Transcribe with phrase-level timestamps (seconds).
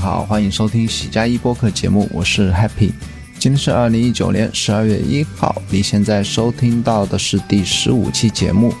[0.00, 2.90] 好，欢迎收听喜加一播客节目，我是 Happy。
[3.38, 8.72] 今天是二零一九年十二月一号，你现在收听到的是第十五期节目。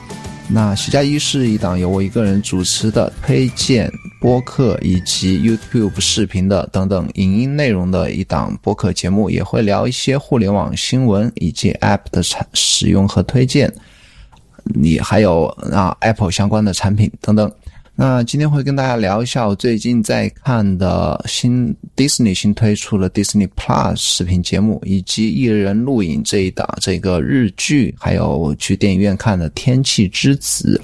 [0.48, 13.70] 那喜加一是一档由我一个人主持的推荐播客以及 YouTube 视频的等等影音内容的一档播客节目，也会聊一些互联网新闻以及 App 的产使用和推荐，
[14.64, 17.52] 你还有啊 Apple 相关的产品等等。
[18.00, 30.80] 那今天会跟大家聊一下我最近在看的新 Disney 新推出的 Disney Plus 视频节目，以及一人录影这一档这个日剧，还有去电影院看的《天气之子》，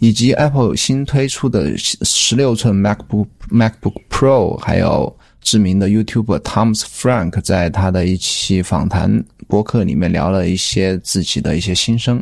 [0.00, 12.20] 以及 Apple 新推出的十六寸 MacBook MacBook Pro，还有知名的 YouTuber Thomas Frank 在他的一期访谈博客里面聊了一些自己的一些心声。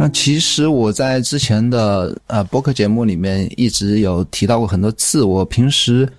[0.00, 6.10] 那其实我在之前的呃播客节目里面一直有提到过很多次，我平时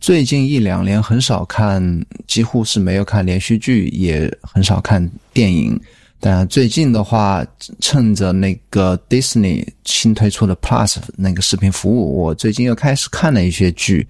[0.00, 5.80] 最近一两年很少看，几乎是没有看连续剧，也很少看电影。
[6.18, 7.46] 但最近的话，
[7.78, 14.04] 趁着那个 Disney 新推出的 Plus 那个视频服务，我最近又开始看了一些剧，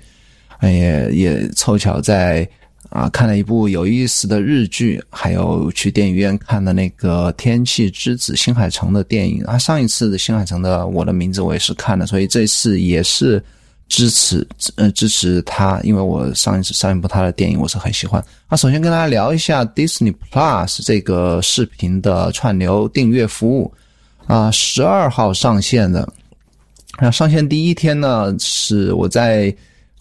[0.63, 2.49] 也也凑巧在。
[2.95, 9.59] 啊，看了一部有意思的日剧，还有去电影院看的那个《天气之子》新海诚的电影啊。
[9.59, 13.43] 上一次的新海诚的《我的名字》我也是看的，所以这次也是
[13.89, 18.25] 支持呃支持他，因为我上一次上一部他的电影我是很喜欢。
[18.49, 23.75] 那首先跟大家聊一下 Disney Plus 这个视频的串流订阅服务
[24.29, 26.09] 啊，十二号上线的。
[27.01, 29.53] 那上线第一天呢，是我在。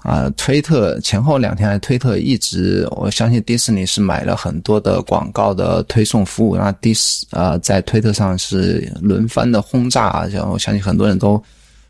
[0.04, 11.42] 啊，推特前后两天，推特一直，我相信迪士尼是买了很多的广告的推送服务，那迪斯呃在推特上是轮番的轰炸，然后我相信很多人都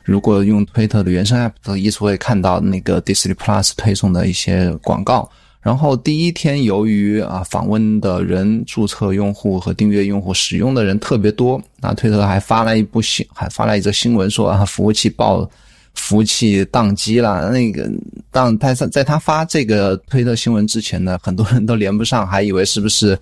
[0.03, 5.27] 如果用推特的原生 app 都一直会看到那个 Disney Plus 推送的一些广告。
[5.59, 15.49] 然后第一天由于啊访问的人、注册用户和订阅用户使用的人特别多，那推特还发了一部新，还发了一则新闻说啊服务器爆。
[15.95, 17.89] 服务器宕机了，那个
[18.31, 23.17] 当他在在他发这个推特新闻之前呢，很多人都连不上，还以为是不是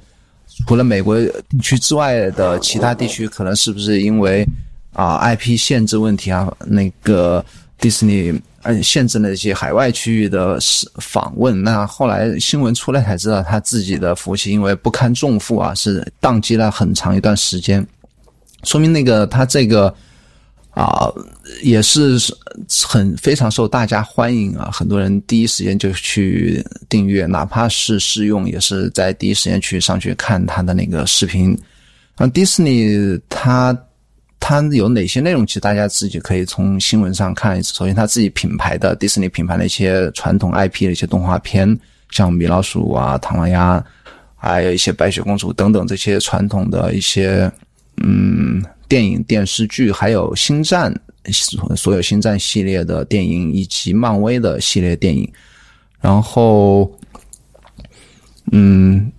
[0.66, 4.48] 除了美国地区之外的其他地区，可能是不是因为
[4.94, 7.44] 啊 IP 限制问题啊，那个
[7.78, 8.34] 迪士尼
[8.82, 10.58] 限制了一些海外区域的
[10.96, 11.62] 访问。
[11.62, 17.86] 那后来新闻出来才知道，他自己的服务器因为不堪重负啊，是宕机了很长一段时间，
[18.64, 19.94] 说明那个他这个。
[20.72, 21.12] 啊，
[21.64, 22.18] 也是
[22.88, 24.70] 很非常受大家欢迎啊！
[24.72, 31.58] 很多人第一时间就去订阅，哪怕是试用，也是在第一时间去上去看他的那个视频。
[32.16, 33.78] 啊，迪士尼它
[34.40, 35.46] 它有哪些内容？
[35.46, 37.62] 其实大家自己可以从新闻上看。
[37.64, 41.78] 首先，他自己品牌的迪士尼品牌的一些传统 IP 的一些动画片，
[42.12, 43.84] 像米老鼠啊、唐老鸭，
[44.38, 47.52] 还有一些白雪公主等等这些传统的一些
[47.98, 48.64] 嗯。
[48.91, 50.94] 电影、电视剧，还有星战，
[51.78, 55.31] 所有星战系列的电影，以及漫威的系列电影。
[56.02, 56.91] 然后，
[58.52, 59.09] 嗯，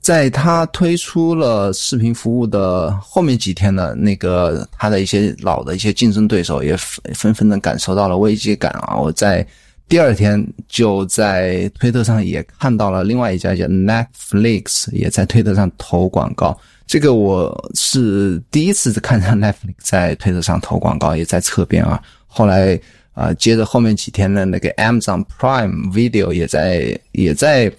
[0.00, 6.74] 在他推出了视频服务的后面几天呢，那个他的一些老的一些竞争对手也
[7.12, 8.96] 纷纷的感受到了危机感啊！
[8.96, 9.46] 我在
[9.90, 16.58] 第二天就在推特上也看到了另外一家叫 Netflix 也在推特上投广告。
[16.86, 22.00] 这个我是第一次看到 Netflix 在推特上投广告，也在侧边啊。
[22.26, 22.78] 后来
[23.14, 27.72] 啊，接着后面几天的那个 Amazon Prime Video 也在也在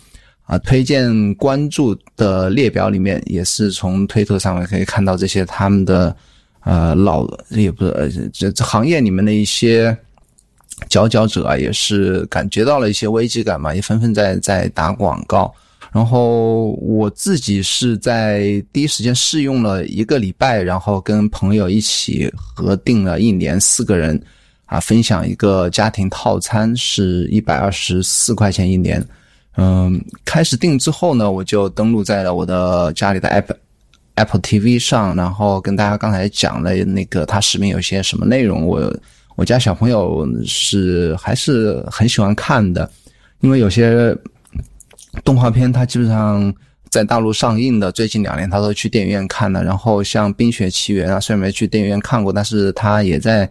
[0.45, 6.15] 啊推荐关注的列表里面，也是从推特上面可以看到这些他们的
[6.61, 9.95] 呃老也不是呃这这行业里面的一些
[10.89, 15.53] 佼佼者啊，也是感觉到了一些危机感嘛，也纷纷在在打广告。
[15.95, 24.21] 然后我自己是在第一时间试用了一个礼拜，然后跟朋友一起合订了一年，四个人
[24.65, 29.01] 啊分享一个家庭套餐，是一百二十四块钱一年。
[29.55, 33.57] 嗯，开始订之后呢，我就登录在了我的家里的 Apple
[34.15, 38.65] Apple TV 上，然后跟大家刚才讲了那个它视频有些什么内容。
[38.65, 38.93] 我
[39.37, 42.91] 我家小朋友是还是很喜欢看的，
[43.39, 44.13] 因为有些。
[45.23, 46.53] 动画片它基本上
[46.89, 49.63] 在大陆上映的，最近两年他都去电影院看了。
[49.63, 53.49] 然后像《冰雪奇缘》啊，虽然没去电影院看过，但是他也在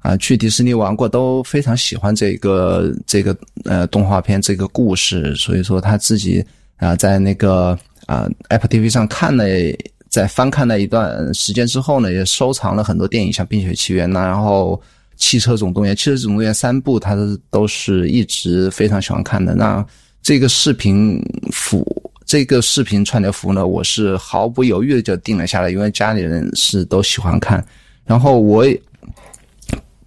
[0.00, 5.34] 啊去迪士尼玩过，都非常喜欢这个这个呃动画片这个故事。
[5.36, 6.44] 所以说他自己
[6.76, 9.44] 啊在那个啊 Apple TV 上看了
[10.10, 14.78] 在翻看了一段时间之后呢，也收藏了很多电影，像《冰雪奇缘》呐，然后
[15.16, 19.54] 《汽车总动员》《汽车总动员》三部，他都都是一直非常喜欢看的。
[19.54, 19.82] 那
[20.22, 21.20] 这个视频
[21.50, 21.84] 服，
[22.24, 27.64] 这个视频串流服呢，我是毫不犹豫的就定了下来，因为家里人是都喜欢看，
[28.04, 28.80] 然后我也。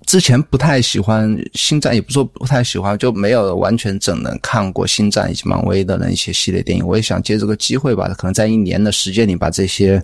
[0.05, 6.85] 之前不太喜欢星战，也不说不太喜欢，就没有完全整的看过星战以及漫威的那一些系列电影。
[6.85, 10.01] 我也想借这个机会吧，可能在一年的时间里把这些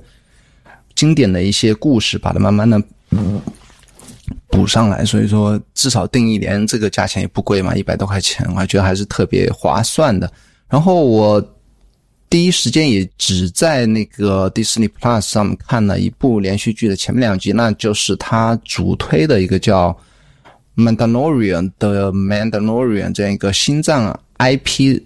[0.95, 2.81] 经典的一些故事，把它慢慢的
[4.49, 5.05] 补上来。
[5.05, 10.31] 所以说，至少定一年，这个价钱也不贵嘛，一百多块钱，我还觉得还是特别划算的。
[10.69, 11.55] 然后我。
[12.29, 19.93] 第一时间也只在那个 Disney Plus 上面看了一部连续剧的前面两集，那就是他主推的一个叫
[20.81, 24.97] 《Mandalorian》的《Mandalorian》这样一个星战 IP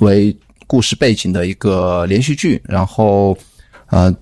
[0.00, 0.36] 为
[0.68, 2.62] 故事背景的一个连续剧。
[2.62, 3.36] 然后，
[3.88, 4.14] 呃，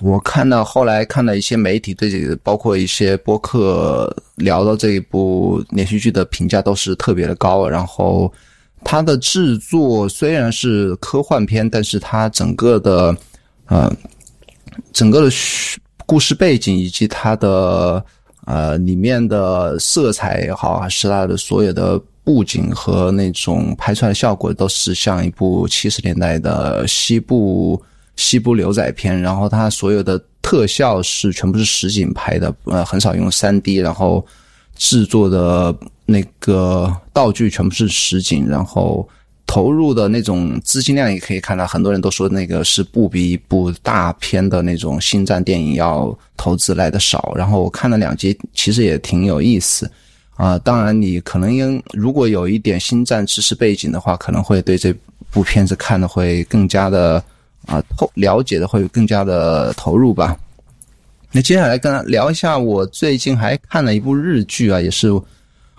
[0.00, 7.68] 我看到后来看了一些媒体对这个，包括一些播客聊到这一部连续剧的评价都是特别的高。
[7.68, 8.32] 然后。
[8.86, 13.16] 它的制作虽然是科幻片，但是它整个的，
[13.64, 13.90] 呃，
[14.92, 15.34] 整个的
[16.04, 18.04] 故事背景以及它的
[18.44, 27.82] 呃里面的色彩也好，还是它的所有的布景和那种拍出来的效果，都是像一部七十年代的西部
[28.16, 29.20] 西部牛仔片。
[29.20, 34.24] 然后它所有的特效是全部是实景拍的，呃，很少用三 D，然后
[34.76, 35.74] 制作的。
[36.06, 39.08] 那个道具全部是实景，然后
[39.46, 47.32] 投入的那种资金量也可以看到，很多人都说那个是不比一部大片的那种星战电影要投资来的少。
[47.34, 49.90] 然后我看了两集，其实也挺有意思
[50.36, 50.58] 啊。
[50.58, 54.94] 当然，你可能因如果有一点星战知识背景的话，可能会对这
[55.30, 57.24] 部片子看的会更加的
[57.66, 60.36] 啊透了解的会更加的投入吧。
[61.32, 65.10] 那接下来跟聊一下，我最近还看了一部日剧啊，也是。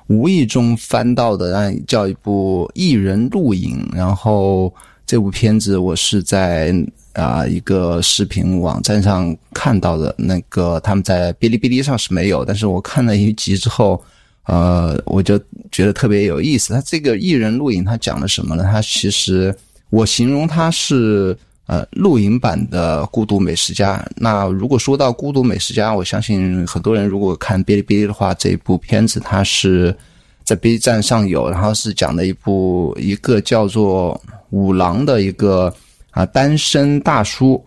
[0.08, 4.72] 无意中翻到的，让叫一部《艺人录影》，然后
[5.04, 6.72] 这部片子我是在
[7.14, 14.00] 啊一个视频网站上看到的，那个他们在哔哩哔哩上是没有，但是我看了一集之后，
[14.44, 15.40] 呃，我就
[15.72, 16.72] 觉得特别有意思。
[16.72, 18.64] 他这个《艺人录影》他讲的什么呢？
[18.64, 19.52] 他其实
[19.90, 21.36] 我形容他是。
[21.68, 23.98] 呃，露营版的《孤独美食家》。
[24.18, 29.96] 那如果说到《孤独美食家》，我相信很多人如果看哔哩哔哩的话，这部片子它是
[30.44, 34.22] 在 B 站上有，然后是讲的一部一个叫做
[34.52, 35.74] 五郎的一个
[36.12, 37.60] 啊单身大叔，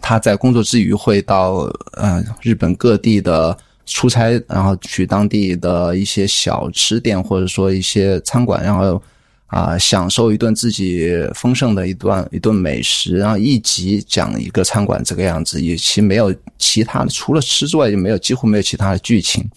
[0.00, 9.02] 他在工作之余会到呃日本各地的出差，然后去当地的一些小吃店或者说一些餐馆，然后。
[9.46, 19.48] 啊，享受一顿自己丰盛的一段一顿美食，然后一集讲一个餐馆这个样子，也其没有其他的，除了吃之外就没有几乎没有其他的剧情。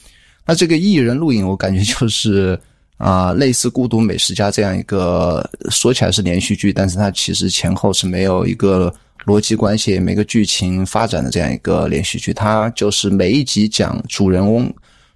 [0.46, 2.60] 那这个艺人录影，我感觉就是
[2.98, 8.94] 啊，类似《孤独美食家》这样一个说起来是连续剧，但是它其实前后是没有一个
[9.26, 12.32] 逻辑关系、每个剧情发展的这样一个连续剧。
[12.32, 14.72] 它就是每一集讲主人翁。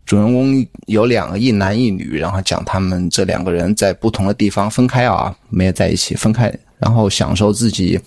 [0.06, 8.00] 主人公有两个一男一女，然后讲他们这两个人在不同的地方分开啊，没有在一起分开，然后享受自己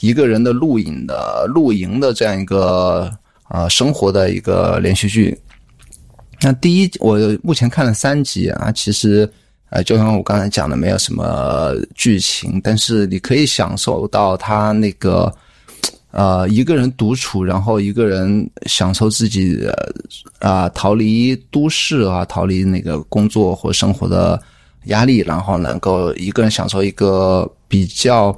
[0.00, 3.10] 一个人的露营的露营的这样一个
[3.48, 5.38] 呃生活的一个连续剧。
[6.40, 9.30] 那第一，我目前看了三集啊，其实
[9.70, 15.32] 呃，就像我刚才讲的，没有什么剧情，但是你可以享受到他那个。
[16.16, 19.58] 呃，一个人独处，然后一个人享受自己
[20.38, 24.40] 啊，逃离都市啊，逃离那个工作或生活的
[24.84, 28.28] 压力，然后能够一个人享受一个比较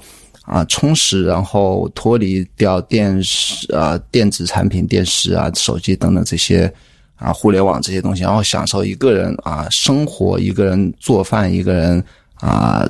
[0.46, 6.72] 啊充实，然后脱离掉电视啊、电子产品、电视啊、手机等等这些
[7.16, 12.02] 啊互联网这些东西，然后享受一个人啊生活，一个人做饭，一个人
[12.36, 12.88] 啊。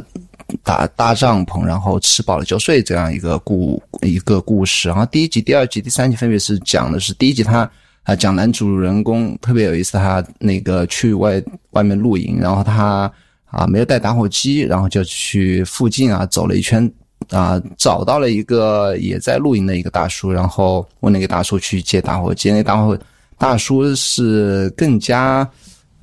[0.62, 4.88] 搭搭帐篷，然后吃饱了就睡，这样一个故一个故事。
[4.88, 7.68] 然后第一集、第二集、第三集分别是讲的是第一集，他
[8.04, 13.10] 啊讲男主人公特别有意思，他那个去外外面露营，然后他
[13.46, 16.88] 啊没有带打火机，然后就去附近啊走了一圈
[17.30, 22.96] 啊，找到了一个也在露营的一个大叔，然后问那个大叔去借打火机，那大火
[23.36, 25.48] 大叔是更加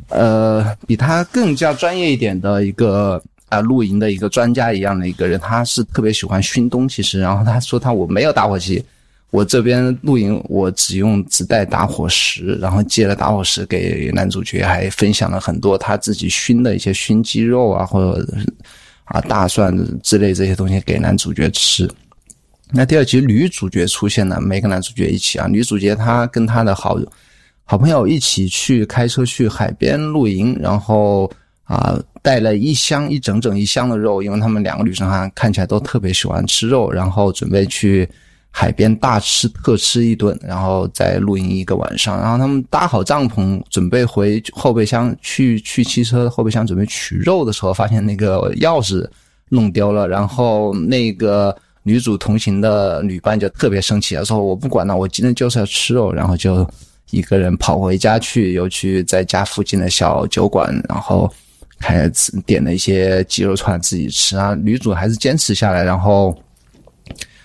[0.10, 3.24] 呃比他更加专业一点的一个。
[3.54, 7.20] 啊，露营的一个专家一样的一个人，他是特别喜欢熏东西吃。
[7.20, 8.84] 然后他说他我没有打火机，
[9.30, 18.28] 我这边露营我只用只带打火石，然后借了打火石给男主角，还分享了很多他自己熏的一些熏鸡肉啊，或者
[19.06, 21.90] 啊大蒜之类这些东西给男主角吃。
[22.72, 25.48] 那第二集女主角出现了，每个男主角一起啊。
[25.48, 26.98] 女主角她跟她的好
[27.66, 31.32] 好朋友一起去开车去海边露营，然后
[31.66, 38.10] 啊带了一箱一整整一箱的肉，因为他们两个女生哈看起来都特别喜欢吃肉，然后准备去
[38.50, 42.20] 海边大吃特吃一顿，然后再露营一个晚上。
[42.20, 49.08] 然后他们搭好帐篷，准备回后备箱去去汽车后备箱准备取肉的时候，发现那个钥匙
[49.50, 51.56] 弄丢了，然后那个。
[51.86, 56.66] 女主同行的女伴就特别生气了，说：“我不管了，我今天就是要吃肉。”然后就
[57.10, 61.30] 一个人跑回家去，又去在家附近的小酒馆，然后
[61.84, 62.10] 还
[62.46, 64.56] 点了一些鸡肉串自己吃啊。
[64.56, 66.36] 女主还是坚持下来，然后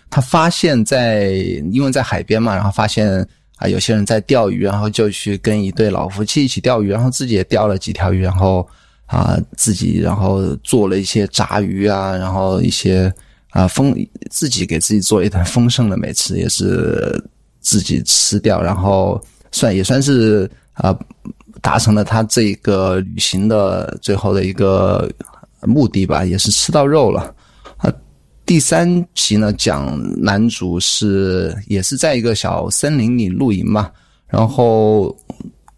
[0.09, 1.31] 她发现，在
[1.71, 3.27] 因为在海边嘛，然后发现
[3.57, 8.67] 啊有些人在钓鱼，然后就去跟一对老夫妻一起钓鱼，然后自己也钓了几条鱼，然后
[9.07, 13.13] 啊自己然后做了一些炸鱼啊，然后一些。
[13.53, 13.97] 啊，丰
[14.31, 17.19] 自己给自己做一顿丰盛的美食，也是
[17.61, 19.19] 自己吃掉，然后
[19.51, 20.97] 算也算是啊，
[21.61, 25.11] 达成了他这个旅行的最后的一个
[25.63, 27.35] 目的吧，也是吃到肉了。
[27.77, 27.93] 啊，
[28.45, 33.91] 第三集呢，讲男主是也是在一个小森林里露营嘛，
[34.27, 35.17] 然后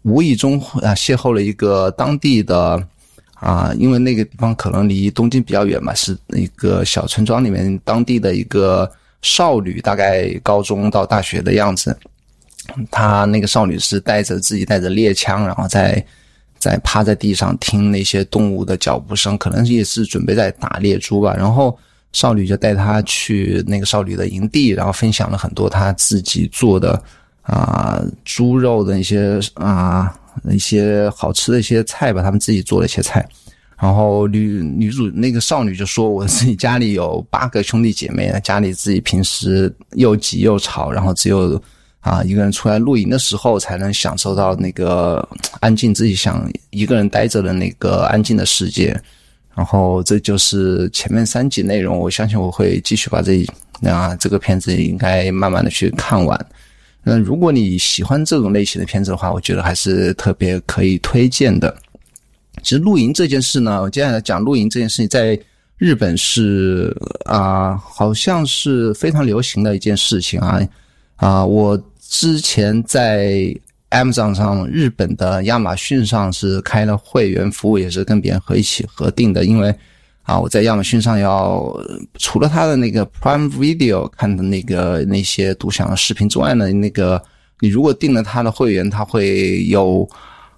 [0.03, 2.81] 无意中啊邂逅了一个当地的。
[3.41, 8.87] 啊，因为那个地方可能离东京比较远嘛，是一个小村庄里面当地的一个
[9.23, 11.97] 少女，大概高中到大学的样子。
[12.89, 16.03] 她那个少女是带着自己带着猎枪，然后在
[16.57, 21.35] 在趴在地上听那些动物的脚步声，可能也是准备在打猎猪吧。
[21.37, 21.77] 然后
[22.13, 27.01] 少女就带他去那个少女的营地，然后分享了很多她自己做的
[27.41, 30.15] 啊猪肉的一些啊。
[30.49, 33.27] 一些好吃的一些菜吧，他们自己做的一些菜。
[33.77, 41.61] 然后女女主那个少女就说：“我自己家里有八个兄弟姐妹，家里自己平时又挤又吵，然后只有
[42.01, 45.27] 啊一个人出来露营的时候才能享受到那个
[45.59, 48.95] 安静，自己想一个人待着的那个安静的世界。”
[49.53, 51.97] 然后这就是前面三集内容。
[51.97, 53.45] 我相信我会继续把这
[53.83, 56.45] 啊这个片子应该慢慢的去看完。
[57.03, 61.75] 那如果你喜欢这种类型的片子的话，我觉得还是特别可以推荐的。
[62.63, 65.37] 其实露营这件事呢，我接下来讲露营这件事情，在
[65.77, 70.61] 日本是啊，好像是非常流行的一件事情啊
[71.15, 71.45] 啊！
[71.45, 71.75] 我
[72.11, 73.55] 之前在
[73.89, 79.73] Amazon 上、日本的亚马逊上是开了会员服务，也是跟别人合一起合订的，因为。
[80.23, 81.75] 啊，我在亚马逊上要
[82.19, 87.21] 除了他的那个 Prime Video 看的那个那些独享的视频之外呢，那个
[87.59, 90.07] 你如果订了他的会员，他会有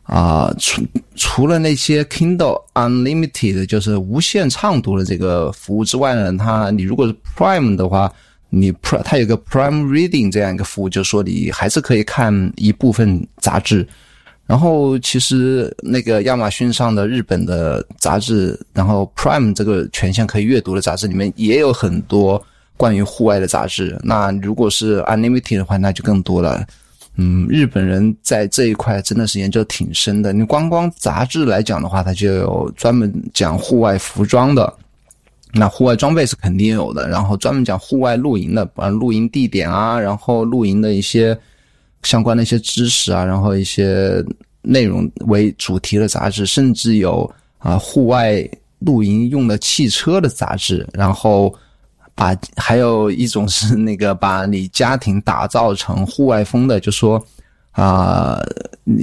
[0.04, 0.84] 啊，除
[1.16, 8.12] 除了那些 Kindle Unlimited 就是无限畅读的这个服务之外呢，他你如果是 Prime 的话，
[8.56, 13.88] 你 pr，它有个 Prime Reading 这样一个服务，就是说你还是可以看一部分杂志。
[14.46, 22.40] 然后其实那个亚马逊上的日本的杂志，然后 Prime 这个权限可以阅读的杂志里面也有很多
[22.78, 23.98] 关于户外的杂志。
[24.04, 26.64] 那如果是 Unlimited 的话，那就更多了。
[27.16, 30.32] 嗯，日本人在这一块真的是研究挺深的。
[30.32, 34.72] 你光光杂志来讲的话，它就有专门讲户外服装的，
[35.54, 37.08] 那户外装备是肯定有的。
[37.08, 41.38] 然后专门讲户外露营的，啊，露营地点啊，然后露营的一些。
[42.04, 44.22] 相关的一些知识啊，然后一些
[44.62, 48.46] 内容为主题的杂志，甚至有啊户外
[48.80, 51.56] 露营用的汽车的杂志，然后
[52.14, 57.26] 把还有一种是那个把你家庭打造成户外风的，就说
[57.74, 58.39] 啊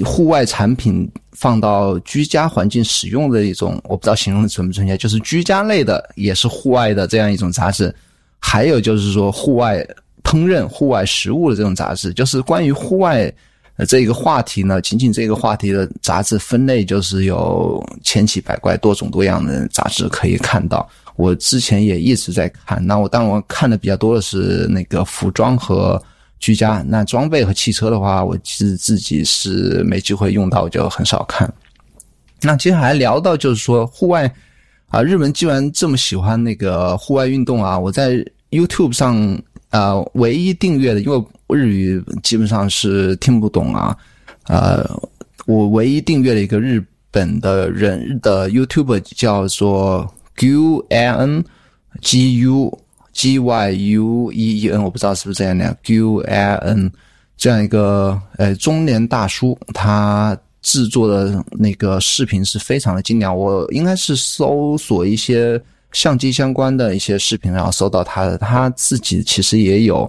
[0.04, 7.94] 户外产品放到居家环境使用的一种，我不知道形容的准不准确，就是居家类的也是户外的这样一种杂志，
[8.38, 9.86] 还有就是说户外。
[10.22, 13.32] 烹饪户外食物的这种杂志，就是关于户外
[13.88, 14.78] 这一个话题呢。
[14.80, 20.86] 仅仅这个话题的杂志分类，就是有千奇百怪、多种多样的杂志可以看到。
[21.16, 26.00] 我之前也一直在看，那我当我看的比较多的是那个服装和
[26.40, 26.84] 居家。
[26.88, 31.48] 那装备和汽车的话，我其实自己是没机会用到，就很少看。
[32.42, 34.28] 那接下来聊到就是说户外
[34.88, 38.16] 啊，日本既然这么喜欢那个户外运动啊，我在
[38.50, 39.40] YouTube 上。
[39.70, 41.24] 啊，唯一订阅的，因为
[41.56, 43.96] 日语基本上是听不懂啊。
[44.48, 44.84] 呃，
[45.46, 51.44] 我唯一订阅了一个日本的人的 YouTube 叫做 Gu N
[52.00, 52.76] G U
[53.12, 56.90] G Y U E E N，我不知道是不是这样的 Gu N
[57.36, 63.36] 这样一个呃中年大叔，他制作的那个视频是非常的精良。
[63.36, 65.60] 我应该是搜索一些。
[65.92, 68.38] 相机相关的一些视频，然后搜到他的。
[68.38, 70.08] 他自己其实也有，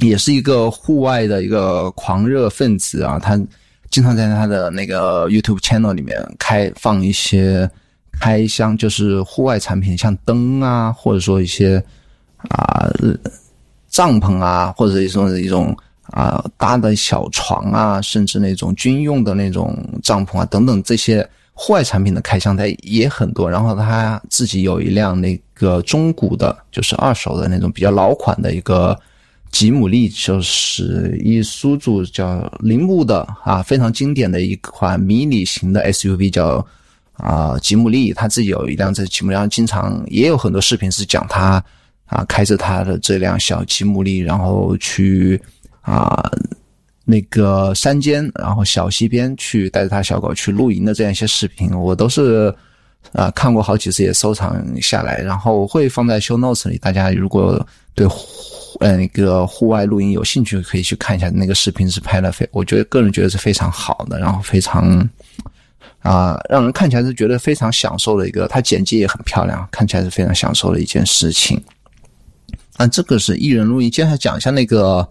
[0.00, 3.18] 也是一个户外的一个狂热分子啊。
[3.18, 3.34] 他
[3.88, 7.66] 经常在他的那个 YouTube channel 里面开放一些
[8.20, 11.82] 开箱，就是户外产品，像灯啊，或者说一些
[12.48, 12.88] 啊
[13.88, 21.28] 帐篷啊，或者一种一种啊搭的小床啊，甚至那种军用的那种帐篷啊等等这些。
[21.56, 28.98] 户外产品的开箱它也很多，然后他自己有一辆那个中古的，就是二手的那种比较老款的一个
[29.52, 36.66] 吉姆利，就是一苏组叫铃木的啊，非常经典的一款迷你型的 SUV，叫
[37.14, 38.12] 啊吉姆利。
[38.12, 41.62] 他自己有一辆这吉姆然后，经常也有很多视频是讲他
[42.06, 45.40] 啊开着他的这辆小吉姆利，然后去
[45.80, 46.30] 啊。
[47.06, 52.50] 那个山间，然后小溪边去带着他小狗去露营的这样一些视频，我都是
[53.12, 56.78] 啊看过好几次，也收藏下来，然后会放在 show notes 里。
[56.78, 57.60] 大家如果
[57.94, 58.08] 对
[58.80, 65.06] 呃那个户外露营有兴趣，可以去看一下那个视频，是拍的非我觉得个人觉得是非常好的，然后非常
[66.04, 71.60] 啊让人看起来是觉得非常享受的一个，它剪辑也很漂亮，看起来是非常享受的一件事情。
[72.78, 75.08] 那这个是艺人录音，接下来讲一下那个。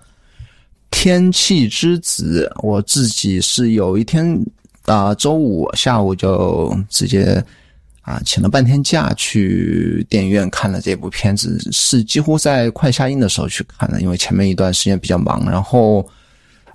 [0.95, 4.39] 天气之子，我自己是有一天
[4.85, 7.43] 啊，周五下午就直接
[8.01, 16.07] 啊请了半天假去电影院看了这部片子，是几乎在快下映的时候去看的，因为前面一段时间比较忙，然后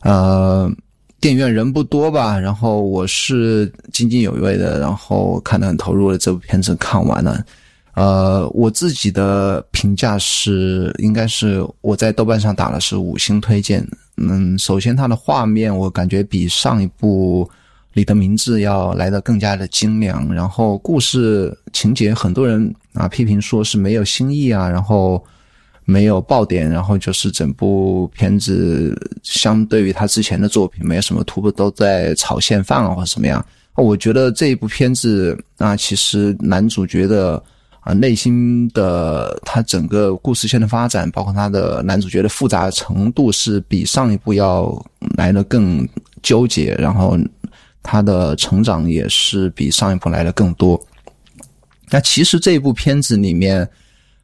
[0.01, 0.69] 呃
[1.21, 7.45] 电影院人不多吧，然后我是津津有味的，然后看得很投入的这部片子看完了。
[7.95, 13.85] 呃，我自己的评价是，应该是我在豆瓣上打的是五星推荐。
[14.17, 17.45] 嗯，首先它的画面我感觉比上一部
[17.95, 25.21] 《你的名字》要来的更加的精良，然后故事情节很多人啊批评说是没有新意啊，然后
[25.91, 33.43] 没有爆点，然后就是整部片子相对于他之前的作品没有什么突破，都在炒现饭啊或者什么样。
[33.75, 37.43] 我觉得这一部片子啊，其实男主角的。
[37.81, 44.85] 啊，内心的他整个故事线的发展，包括他的男主角的复杂程度，是比上一部要
[45.17, 45.89] 来的更
[46.21, 47.17] 纠结，然后
[47.83, 50.79] 他的成长也是比上一部来的更多。
[51.89, 53.67] 那其实这一部片子里面，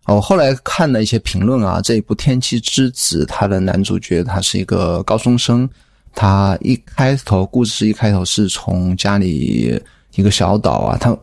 [0.07, 5.69] 我后来看了一些评论啊，这一部《天气之子》，他的男主角他是一个高中生，
[6.15, 9.81] 他一开头故事一开头是从家里
[10.15, 11.17] 一个小岛啊，他。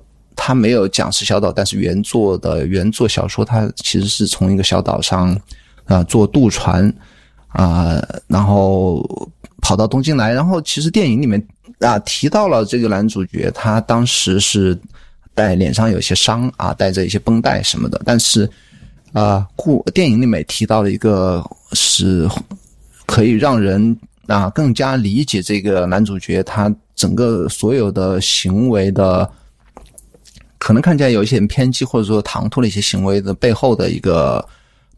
[0.44, 5.39] 他没有讲是小岛，但是原作的原作小说，他其实是从一个小岛上
[5.86, 6.91] 啊坐渡船
[7.50, 9.08] 啊，然后
[9.62, 10.34] 跑到东京来。
[10.34, 11.39] 然后其实电影里面
[11.80, 14.76] 啊提到了这个男主角，他当时是
[15.36, 18.02] 带脸上有些伤啊，带着一些绷带什么的。
[18.04, 18.50] 但是
[19.13, 21.43] 啊，故电影里面提到了一个
[21.74, 22.28] 是
[23.06, 23.97] 可以让人
[24.28, 29.30] 啊更加理解这个男主角他整个所有的行为的。
[30.63, 34.47] 可能看起来有一些偏激或者说唐突的一些行为的背后的一个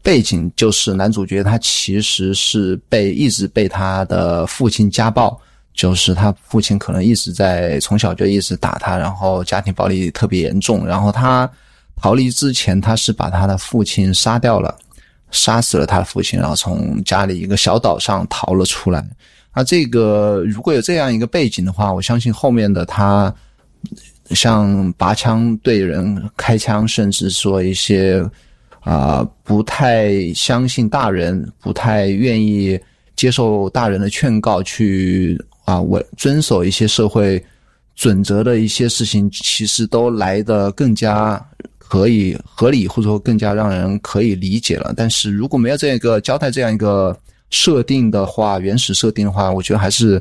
[0.02, 5.40] 背景，就是男主角他其实是被一直被他的父亲家暴，
[5.72, 10.86] 就是他父亲可能一直在从小就一直打他，然后家庭暴力特别严重。
[10.86, 11.50] 然后他
[11.96, 14.76] 逃离之前，他是把他的父亲杀掉了，
[15.30, 19.04] 杀死了他的父亲，然后从家里一个小岛上逃了出来。
[19.54, 23.34] 那这个如果有这样一个背景的话，我相信后面的他。
[24.30, 28.24] 像拔枪对人开枪，甚至说一些
[28.80, 32.80] 啊不太相信大人、不太愿意
[33.14, 37.44] 接受大人的劝告，去啊我遵守一些社会
[37.94, 41.38] 准则的一些事情，其实都来的更加
[41.94, 44.92] 可以合理，或者说更加让人可以理解了。
[44.96, 47.16] 但是如果没有这样一个交代，这样一个
[47.50, 50.20] 设定的话，原始设定的话，我觉得还是。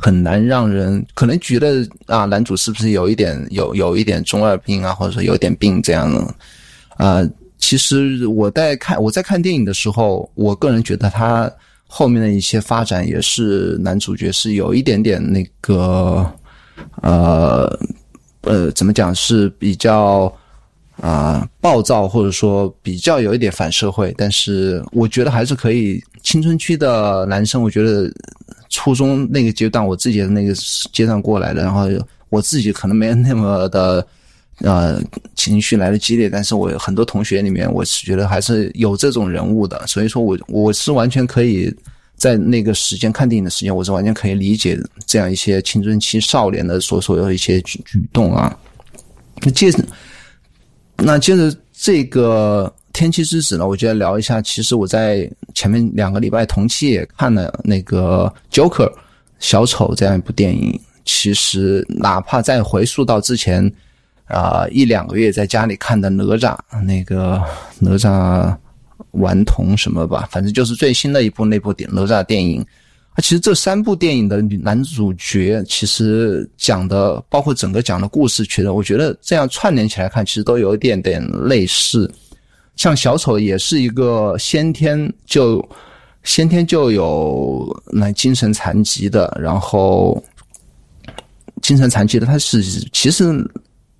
[0.00, 6.34] 很难让人可能觉得啊，男主是不是有一点有有一点中二病啊，或者说有点病这样的
[6.96, 7.28] 啊？
[7.58, 11.50] 其实我在看我在看电影的时候，我个人觉得他
[11.88, 16.24] 后面的一些发展也是男主角是有一点点那个
[17.02, 17.76] 呃
[18.42, 20.32] 呃，怎么讲是比较
[21.00, 26.02] 啊暴躁，或者说比较有一点反社会，但是我觉得还是可以。
[26.22, 28.12] 青春期的男生，我觉得。
[28.70, 30.52] 初中那个阶段，我自己的那个
[30.92, 31.88] 阶段过来的，然后
[32.28, 34.06] 我自己可能没有那么的
[34.60, 35.00] 呃
[35.34, 41.74] 情绪来的激烈，但是我很多同学里面，我是觉得还是有这种人物的，所以说我我是完全可以
[42.14, 48.54] 在那个时间看电影的时间，我是完全可以理解这样一些青春期少年的所所有一些举举动啊。
[49.40, 49.72] 那接
[50.98, 54.42] 那接着这个《天气之子》呢，我就要聊一下。
[54.42, 58.90] 其实我在前面两个礼拜同期也看了那个《Joker》
[59.38, 60.78] 小丑这样一部电影。
[61.04, 63.72] 其实哪怕再回溯到之前
[64.26, 67.42] 啊一两个月在家里看的《哪吒》那个
[67.78, 68.54] 哪吒
[69.12, 72.66] 顽童什么吧，反正就是最新的一部那部电哪吒电影。
[73.20, 82.08] 其实这三部电影的男主角，其实讲的包括整个讲的故事，其实我觉得这样串联起来看，其实都有一点点类似。
[82.76, 85.66] 像小丑也是一个先天就
[86.22, 90.22] 先天就有那精神残疾的，然后
[91.60, 93.24] 精神残疾的他是其实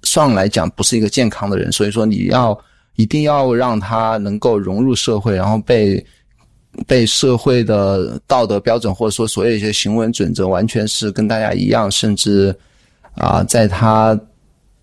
[0.04, 2.56] 上来讲不是一个健康的人，所以说你要
[2.94, 6.04] 一定要让他能够融入社会，然后被。
[6.86, 12.54] 被社会的道德标准或者说所有一些行为准则完全是跟大家一样，甚至
[13.14, 14.18] 啊，在他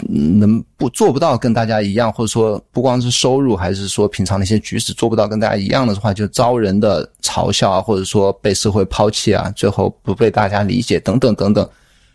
[0.10, 11.68] 能不做不到跟大家一样，或者说不光是收入，还是说平常的一些举止做不到跟大家一样的话，就遭人的嘲笑啊，或者说被社会抛弃啊，最后不被大家理解等等等等。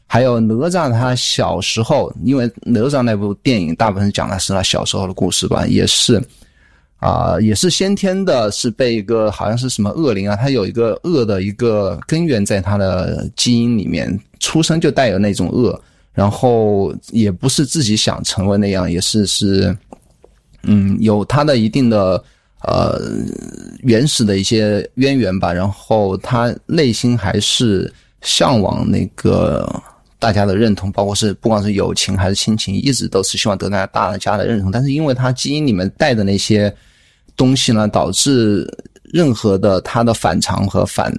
[0.06, 6.20] 还有哪吒他小时候，因为哪吒那部电影大部分讲的是他小时候的故事吧，也是。
[7.00, 15.80] 啊，也是先天的，是被一个好像是什么恶灵啊，他有一个恶的一个根源在他的基因里面，出生就带有那种恶，
[16.12, 19.74] 然后也不是自己想成为那样，也是是，
[20.64, 22.22] 嗯，有他的一定的
[22.64, 23.00] 呃
[23.82, 29.66] 原始的一些渊源吧，然后他内心还是向往那个
[30.18, 36.70] 大家的认同，包括是不管是友情还是亲情，一直都是希望得到大家的认同，但是因为他基因里面带的那些。
[37.40, 38.68] 东西呢，导致
[39.04, 41.10] 任何的他的反常和反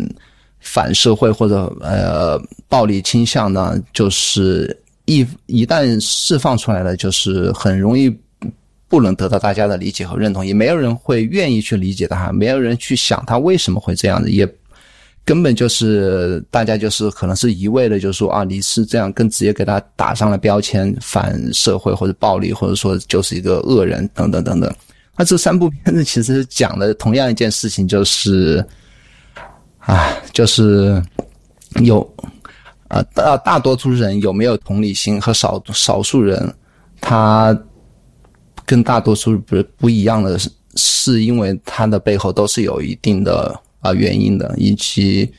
[0.59, 8.15] 反社会或者呃暴力倾向呢，就是一一旦释放出来了，就是很容易
[8.87, 14.47] 不能得到大家的理解和认同，也没有人会愿意去理解他，没有人去想他为什么会这样子，也
[15.25, 24.71] 根本就是大家就是可能是一味的，就是说啊，你是这样，更直接给他打上了标签，反社会或者暴力，或者说就是一个恶人等等等等。
[25.17, 28.65] 那这三部片子其实讲的同样一件事情，就是，
[29.79, 31.03] 啊，就是
[31.81, 32.01] 有
[32.87, 36.51] 啊大大多数人有没有同理心和少少数人，
[36.99, 37.55] 他
[38.65, 45.31] 跟大多数不不一样的，是是因为他的背后都是有一定的啊原因的，以及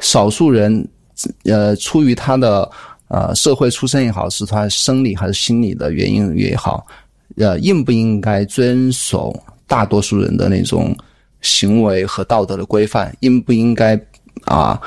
[0.00, 0.86] 少数人
[1.44, 2.70] 呃出于他的
[3.08, 6.86] 呃社会出身也好，是他生理还是心理的原因也好。
[7.36, 9.34] 呃，应不应该遵守
[9.66, 10.96] 大多数人的那种
[11.40, 13.14] 行为和道德的规范？
[13.20, 14.00] 应不应该
[14.44, 14.80] 啊？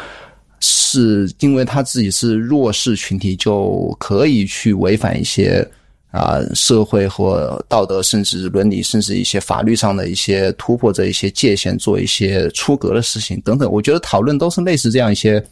[0.60, 5.66] 是因为他自己是弱势群体，就可以去违反一些
[6.10, 13.72] 啊社会或道德，甚至伦理，甚至一些法律上的一些突破这一些界限，做一些出格的事情等等。
[13.72, 15.44] 我觉得讨论都是类似这样一些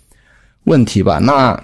[0.64, 1.20] 问题吧。
[1.20, 1.62] 那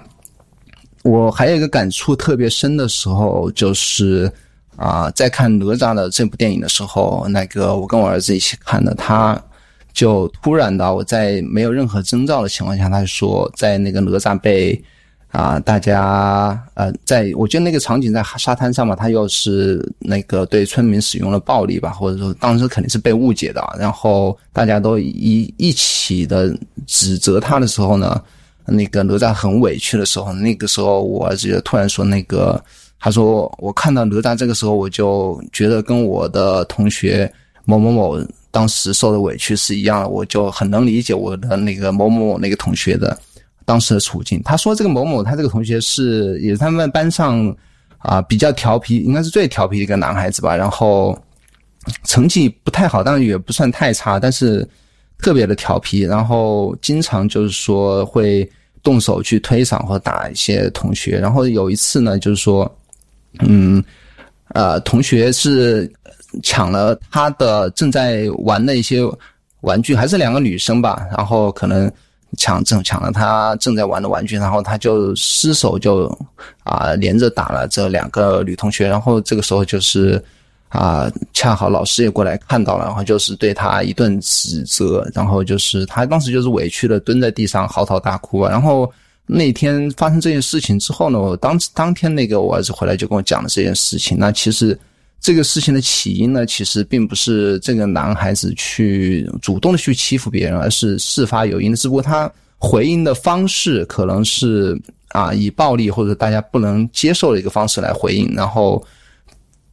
[1.02, 4.30] 我还有一个感触特别深的时候，就是。
[4.76, 9.40] 啊，在看哪吒的这部电影的时候，那个我跟我儿子一起看的，他
[9.92, 14.82] 就突然的，我在没有任何征兆的情况下，他就说，在那个哪吒被
[15.28, 26.52] 啊大家呃，在我觉得那个场景在沙滩上嘛，他又是那个对村民使用了暴力吧，或者说当时肯定是被误解的，然后大家都一一起的
[26.86, 28.20] 指责他的时候呢，
[28.64, 32.60] 那个哪吒很委屈的时候，那个时候我儿子就突然说那个。
[33.04, 37.28] 他说：“我看到哪吒这个时候，我就觉得跟我的同学
[37.64, 38.16] 某某某
[38.52, 43.18] 当时受的委屈是一样的，我就很能理解我的那个某某某那个同学的
[43.64, 47.52] 当时的处境。”他说：“这个某某他这个同学是也是他们班上
[47.98, 50.54] 啊比较调皮，应该是最调皮的一个男孩子吧。
[50.54, 51.20] 然后
[52.04, 54.64] 成绩不太好，但是也不算太差，但是
[55.18, 58.48] 特别的调皮，然后经常就是说会
[58.80, 61.18] 动手去推搡或打一些同学。
[61.18, 62.72] 然后有一次呢，就是说。”
[63.40, 63.82] 嗯，
[64.48, 65.90] 呃，同学是
[66.42, 69.00] 抢了他的正在玩的一些
[69.62, 71.06] 玩具，还是两个女生吧？
[71.16, 71.90] 然后可能
[72.36, 76.06] 抢正抢了他正在玩的玩具，然后他就失手就
[76.64, 78.86] 啊连着打了这两个女同学。
[78.86, 80.22] 然后这个时候就是
[80.68, 88.92] 啊，恰好老师也过来看到了，然后就是对他一顿指责，然后就是他当时就是委屈的蹲在地上嚎啕大哭啊，然后。
[89.26, 94.18] 那天发生这件事情之后呢，我当当天那个我儿子回来就跟我讲了这件事情。
[94.18, 94.78] 那其实
[95.20, 101.76] 这个事情的起因呢，其实并不是这个男孩子去主动的去欺负别人，而是事发有因的。
[101.76, 108.84] 只不过他回应的方式可能是啊以暴力或者大家不能接受的一个方式来回应，然后。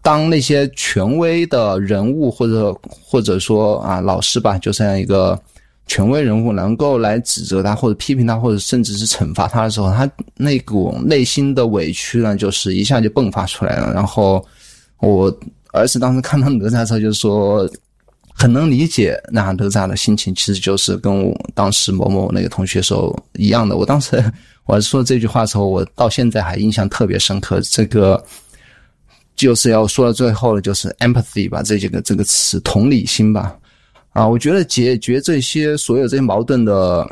[0.02, 5.38] 当那些权威的人物或者或者说啊老师吧，就这样一个
[5.90, 13.92] 权威人物，能够来指责他或者批评他，或者甚至是惩罚他的时候，他那股内心的委屈呢，就是一下就迸发出来了。
[13.94, 14.42] 然后
[15.00, 15.38] 我
[15.74, 17.70] 儿子当时看到哪吒的时候，就说。
[18.42, 23.76] 很能理解那哪吒的心情，其实就是跟我当时某某那个同学时候一样的。
[23.76, 24.24] 我当时
[24.64, 27.60] 我说这句话的时候，我到现在还印象特别深刻。
[27.60, 28.24] 这个
[29.36, 33.58] 就是要说到最后的，就是 empathy 吧，这几个这个词，同理心吧。
[34.12, 37.08] 啊，我觉得解决这些所有这些矛盾的，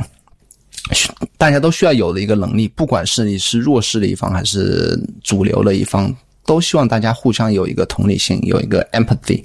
[1.37, 6.13] 大家都需要有的一个能力，不管是你是弱势的一方还是主流的一方，
[6.45, 9.43] 都希望大家互相有一个同理心，有一个 empathy。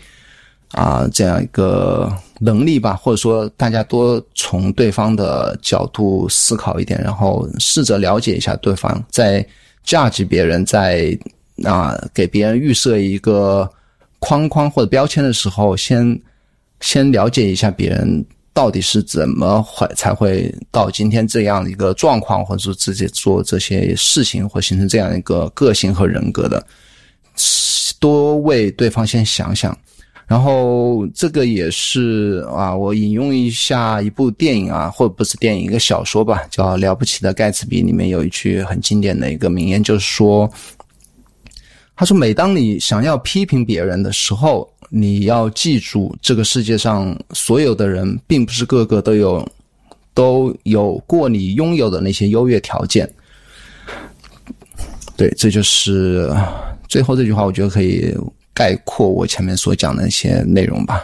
[0.72, 2.10] 啊，这样一个
[2.40, 9.46] 能力吧，或者说大家多从对方的角度思考一点，然后试着了解一下对方，在
[9.84, 11.14] judge 别人，在
[11.62, 13.70] 啊给别人预设一个
[14.18, 16.18] 框框或者标签的时候，先
[16.82, 26.62] 先了解一下别人到底是怎么会才会到今天这样一个状况，或者说自己做这些事情，或形成这样一个个性和人格的，
[27.98, 29.74] 多为对方先想想。
[30.26, 40.50] 然后这个也是啊，我引用一下一部电影啊，或者不是电影，一个小说吧，叫《了不起的盖茨比》里面有一句很经典的一个名言，就是说，
[41.94, 49.48] 他说：“每当你想要批评别人的时候，你要记住，这个世界上所有的人，并不是个个都有
[50.12, 53.10] 都有过你拥有的那些优越条件。”
[55.16, 56.30] 对，这就是
[56.88, 58.14] 最后这句话，我觉得可以。
[58.54, 61.02] 概括我前面所讲的一些内容吧。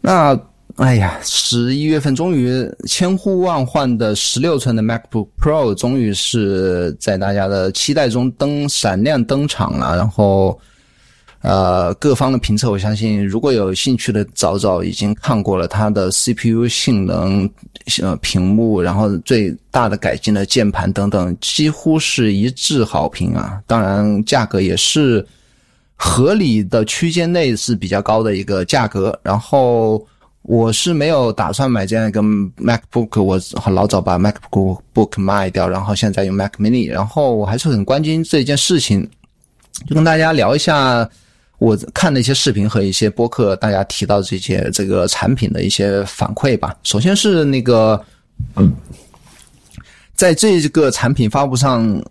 [0.00, 0.40] 那
[0.82, 10.58] 哎呀，十一月份终于千呼万唤的十六寸的 MacBook Pro 终于是在大家的期待中登闪亮登场了，然后。
[11.44, 17.50] 呃，各方的评测，我相信如果有兴趣的，早早已经看过了它的 CPU 性能、
[18.00, 23.60] 呃屏幕，然后最大的改进的键盘等等，几乎是一致好评啊。
[23.66, 25.26] 当然，价格也是
[25.96, 29.18] 合理的区间内是比较高的一个价格。
[29.24, 30.06] 然后
[30.42, 36.90] 我是没有打算买这样一个 MacBook，我老早把 MacBook Book 卖掉，然后现在用 Mac Mini。
[36.90, 39.08] 然后我还是很关心这件事情，
[39.86, 41.08] 就跟大家聊一下。
[41.58, 46.74] 我看的一些视频和一些播客，大家提到这些这个产品的一些反馈吧。
[46.82, 48.04] 首先是那个，
[48.56, 48.72] 嗯，
[50.16, 52.02] 在这个产品发布上，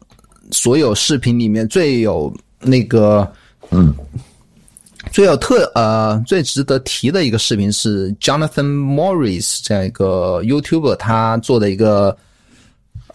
[0.51, 3.29] 所有视频里面最有那个，
[3.71, 3.93] 嗯，
[5.11, 12.15] 最有特呃最值得提的一个视频是 Jonathan Morris 这样一个 YouTuber 他做的一个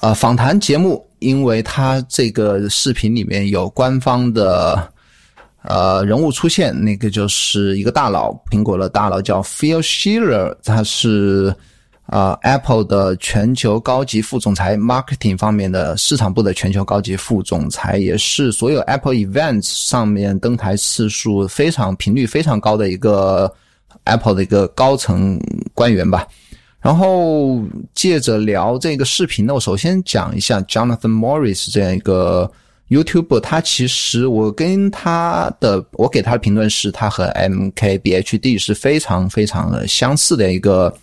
[0.00, 4.92] 呃访谈节目，因为他这个视频里面有官方的。
[5.68, 11.52] 呃，人物出现，那个就是一个大佬，苹果的大佬叫 Phil Schiller，他是
[12.06, 23.52] 啊 Apple 的全球高级副总裁，marketing 方面的市场部的全球高级副总裁，也是所有 Apple Events 上面登台次数非常频率非常高的一个
[24.04, 25.40] Apple 的一个高层
[25.74, 26.26] 官员吧。
[26.80, 27.60] 然后
[27.94, 32.50] 借着聊这个视频呢，我首先讲一下 Jonathan Morris 这样一个。
[32.88, 40.96] YouTube，他其实我跟他的我给他的评论是，他和 MKBHD 是非常非常的相似的一个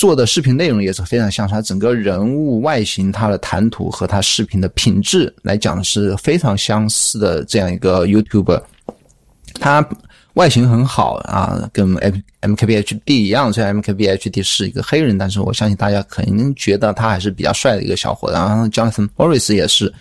[0.00, 8.58] 做的视频内容也是非常像他整个人物外形、他的谈吐和他视频的品质来讲是非常相似的这样一个 YouTube。
[9.56, 9.86] 他
[10.32, 18.32] 外形很好啊，跟 M MKBHD 一样，虽然 MKBHD 是一个黑人，但是我相信大家肯定觉得他还是比较帅的一个小伙子。
[18.32, 19.92] 然后 Jonathan Morris 也是。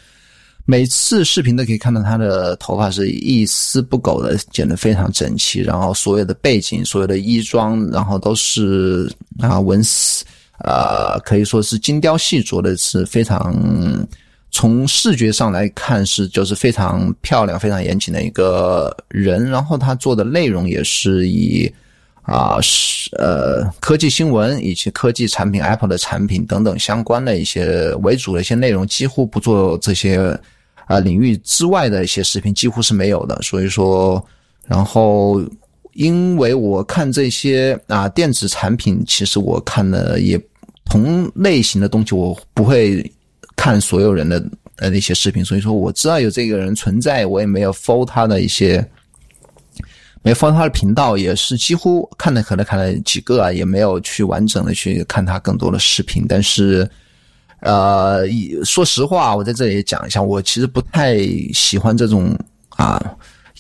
[0.70, 10.24] 每次视频都可以看到他的头发是一丝不苟的剪得非常整齐，然后所有的背景、所有的衣装，然后都是啊纹丝，
[10.60, 13.52] 呃，可以说是精雕细琢的，是非常
[14.52, 19.50] 从视觉上来看是就是非常漂亮、非常严谨的一个人。
[19.50, 21.68] 然后他做的内容也是以
[22.22, 30.40] 啊是呃科技新闻以及科技产品、Apple 的产品等等相关的一些为主的一些内容，几乎不做这些。
[30.90, 34.26] 啊，领域之外的一些视频几乎是没有的，所以说，
[34.66, 35.40] 然后
[35.94, 40.36] 因为我看这些啊电子产品，其实我看的也
[40.86, 43.06] 同类型的东西，我不会
[43.56, 44.44] 看所有人的
[44.78, 48.84] 呃那些视频，所以说我知道有这个人存在，我也没有 follow 他的一些，
[50.24, 56.90] 没翻他的频道，也是几乎看的可能看了几个啊，也没有去完整的去看他更多的视频，但是。
[57.62, 58.28] 呃，
[58.64, 61.18] 说实话，我在这里也讲一下，我其实不太
[61.54, 62.38] 喜欢这种
[62.70, 63.02] 啊。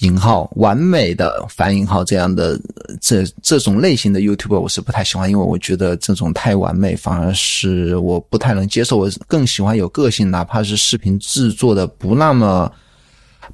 [0.01, 2.57] 引号完美的反引号这样的
[3.01, 8.95] 这这种类型的 YouTube 我是不太喜欢，因为我觉得这种太完美反而是我不太能接受。
[8.95, 12.71] 我更喜欢有个性，哪怕是视频制作的不那么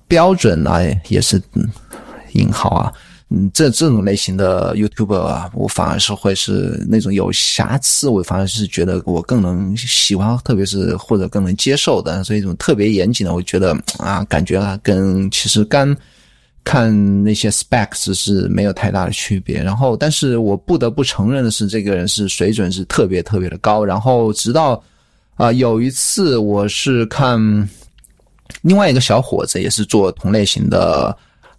[0.07, 1.41] 标准啊，也是
[2.33, 2.93] 引号啊。
[3.29, 12.23] 嗯，这这种类型的 YouTube 啊，我反而是会是那种有瑕疵，我反而是觉得我更能喜欢，特别是或者更能接受的。
[12.23, 15.95] 所以这种特别严谨的，我觉得啊，感觉啊，跟其实干。
[16.67, 23.85] 看那些 specs 是没有太大的区别，然后，但是我不得不承认的是，这个人是水准是特别特别的高。
[23.85, 24.83] 然后，直到
[25.35, 27.39] 啊有一次，我是看
[28.63, 31.15] 另外一个小伙子，也是做同类型的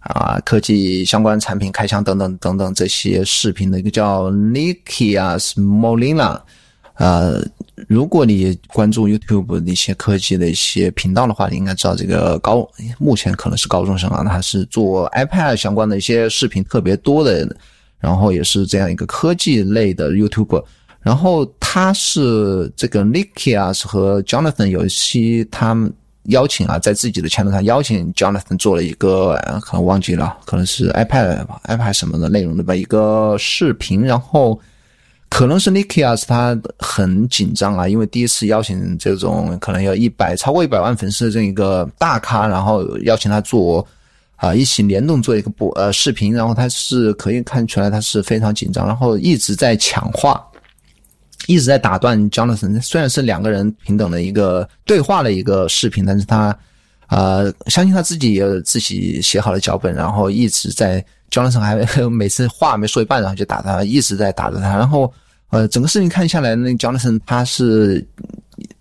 [0.07, 6.39] 啊科技相关产品开箱等等等等这些视频的一个叫 Nikias Molina。
[6.95, 7.39] 呃，
[7.87, 12.67] 如果你关注 YouTube 的一些科技的一些频道的话，你应该知道这个高
[12.97, 17.47] 目前可能是高中生啊，他是做 iPad 相关的一些视频特别多的，
[17.99, 20.63] 然后也是这样一个科技类的 YouTube。
[21.01, 25.93] 然后他是这个 Nicky 啊，是和 Jonathan 有一期他们
[26.27, 34.59] 邀请啊，在自己的 channel 上邀请 Jonathan 做了一个可能忘记了，可能是 iPad iPad 什么的内容的吧一个视频，然后。
[35.29, 43.85] 可能是 Nikias 他很紧张啊，因为第一次邀请这种可能有一百超过一百万粉丝的这样一个大咖，然后邀请他做
[44.37, 50.41] 啊一起联动做一个播呃视频，然后他是可以看出来他是非常紧张，然后一直在抢话，
[51.45, 52.81] 一直在打断 Jonathan。
[52.81, 56.57] 虽然是两个人平等的一个对话的一个视频，但是他
[57.09, 61.05] 呃相信他自己也有自己写好的脚本，然后一直在。
[61.29, 61.75] Jonathan 还
[62.09, 64.77] 每次话没说一半，然后就打他，一直在打着他。
[64.77, 65.11] 然后，
[65.49, 68.03] 呃，整个视频看下来，那 Jonathan 他是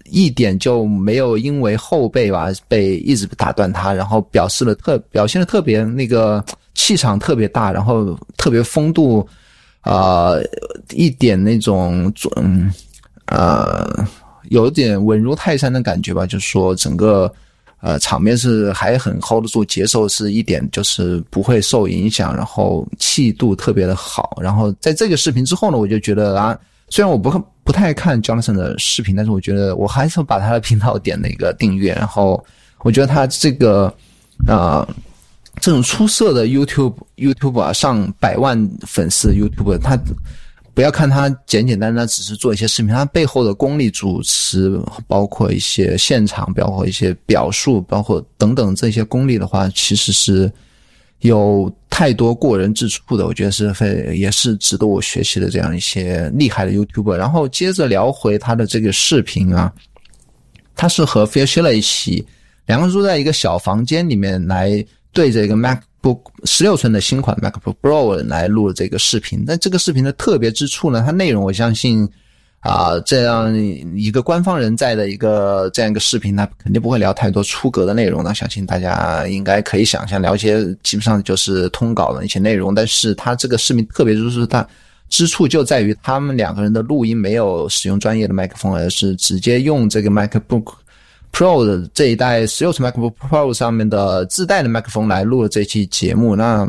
[0.04, 6.42] 一点就没有因为后背吧被一直打断他，然后表示了特表现的特别那个
[6.72, 9.28] 气场特别大，然后特别风度，
[9.86, 10.42] 呃，
[10.90, 12.70] 一点那种嗯
[13.26, 13.88] 呃，
[14.50, 17.32] 有点稳如泰山的感觉吧，就是说整个。
[17.82, 24.38] 呃，场面是还很 hold 得住，节奏是一点就是不会受影响，然后气度特别的好。
[24.40, 27.30] 然后在这个视频之后呢，我就觉得啊，虽然我不
[27.62, 31.92] 不太看 Jonathan 的视频，但是我觉得我还是把他的频道点了一个订阅。
[31.92, 32.42] 然后
[32.80, 33.92] 我觉得他这个
[34.48, 34.88] 啊，
[35.60, 39.98] 这种出色的 YouTube YouTube 啊，上百万粉丝 YouTube，他。
[40.74, 50.52] 不要看他简简单单只是做一些视频，他背后的功力、主持，包括一些现场，包括一些表述，包括等等这些功力的话，其实是
[51.20, 53.26] 有太多过人之处的。
[53.26, 57.14] 我觉得是会也是值得我学习的这样一些厉害的 YouTube。
[57.16, 59.72] 然后接着聊回他的这个视频啊，
[60.74, 62.22] 他是和 Phil Schiller 一起，
[62.66, 64.84] 两个人住在一个小房间里面来
[65.16, 66.20] 对着一个 MacBook。
[66.44, 71.02] 十六寸的新款 MacBook Pro 来录这个视频，那这个视频的特别之处呢？
[71.04, 72.08] 它内容我相信
[72.60, 73.52] 啊，这样
[73.96, 78.22] 一个官方人在的一个这样一个视频，它肯定不会聊太多出格的内容。
[78.22, 82.74] 那相信大家应该可以想象，聊一些基本上就是通稿的一些内容。
[82.74, 84.64] 但是它这个视频特别就是它
[85.08, 90.74] 之处就在于他们两个人的录音没有使用专业的麦克风，而是直接用这个 MacBook。
[91.36, 96.34] Pro 的这一代十六寸 MacBook Pro 上面的自带的麦克风来录了这期节目。
[96.34, 96.66] 那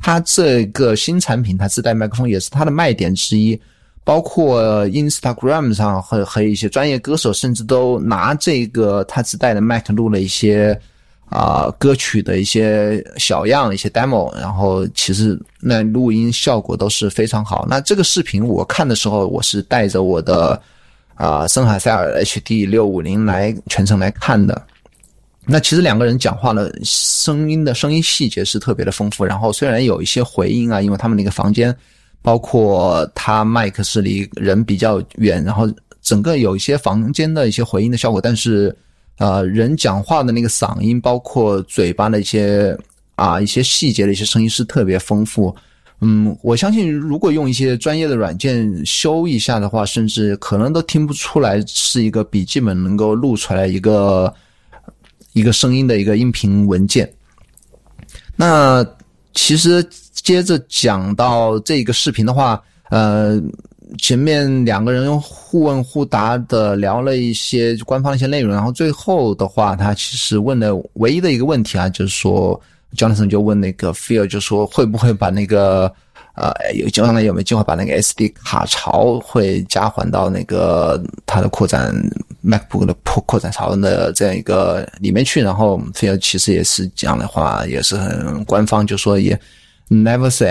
[0.00, 3.60] 它这个新产品，它自带麦克风也是它的卖点之一。
[4.02, 10.80] 包括 Instagram 上和和一些专业歌手，甚至都拿这个它自带的麦克录了一些
[11.28, 14.34] 啊歌曲的一些小样、一些 demo。
[14.40, 17.66] 然后其实那录音效果都是非常好。
[17.68, 20.58] 那这个视频我看的时候，我是带着我的。
[21.22, 24.60] 啊，森海塞尔 HD 六五零来全程来看的，
[25.46, 29.24] 那其实两个人讲话的声音的声音细节是特别的丰富。
[29.24, 31.72] 然后虽然有一些回音啊，因为他们那个房间，
[32.22, 38.76] 包括他麦克是离人比较远，然后整个有一些房间的一些回音的效果，但是
[39.18, 42.76] 呃，人讲话的那个嗓音，包括嘴巴的一些
[43.14, 45.54] 啊一些细节的一些声音是特别丰富。
[46.04, 54.34] 嗯，我相信如果用一些专业的软件修一下的话，甚至可能都听不出来是一个笔记本能够录出来一个
[55.32, 57.08] 一个声音的一个音频文件。
[58.34, 58.84] 那
[59.32, 59.80] 其实
[60.12, 63.40] 接着讲到这个视频的话，呃，
[63.96, 72.60] 前面两个人互问互答的聊了一些官方的一些内容，然后最后的话，他其实问的唯一的一个问题啊，就是说。
[72.96, 75.92] Jonathan 就问那个 Phil，就说会不会把那个
[76.34, 81.94] 呃，有将来有没有计划把那个 SD 卡槽会加缓到那个它的扩展
[82.42, 85.42] MacBook 的扩扩展槽的这样一个里面去？
[85.42, 89.38] 然后菲尔其实也是讲的话，也是很官方，就说也
[89.90, 90.48] never say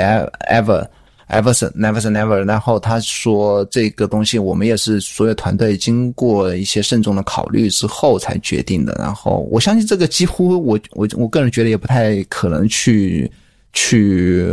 [0.49, 0.85] ever
[1.32, 2.45] evers nevers never。
[2.45, 8.95] 然后他说这个东西我们也是所有团队经过一些慎重的考虑之后才决定的。
[8.99, 13.32] 然后我相信这个几乎我我我个人觉得也不太可能去。
[13.73, 14.45] 去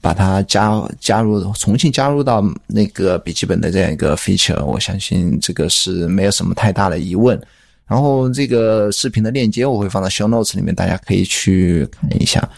[0.00, 7.38] 把它加加入重新加入到那个笔记本的这样一个 feature，我相信这个是没有什么太大的疑问。
[7.86, 12.48] 然后这个视频的链接我会放到 show notes 里面，大家可以去看一下。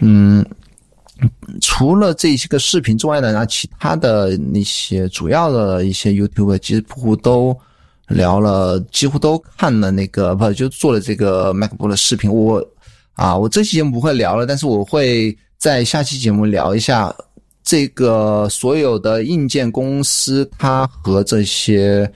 [0.00, 0.44] 嗯，
[1.60, 7.56] 除了这些个视频之外呢，然后其他的那些主要的一些 YouTube 几乎都
[8.08, 12.32] 聊了，几乎都看了那个不就做了这个 MacBook 的视频。
[12.32, 12.66] 我
[13.14, 15.36] 啊，我这期节目不会聊了，但是我会。
[15.60, 17.14] 在下期节目聊一下
[17.62, 22.10] 这个所有的硬件公司，它和这些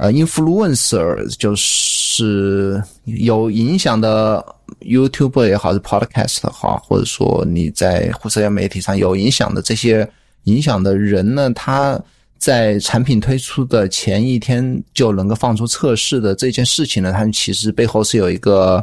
[0.00, 4.42] 呃 influencer，就是有影响的
[4.80, 10.08] YouTube 也好，是 Podcast 的话，或者说你在社交媒体上有影响的这些
[10.44, 12.00] 影响的人呢，他
[12.38, 18.82] 在产品推出的前一天就能够放出测试的这件事情呢，他们其实背后是有一个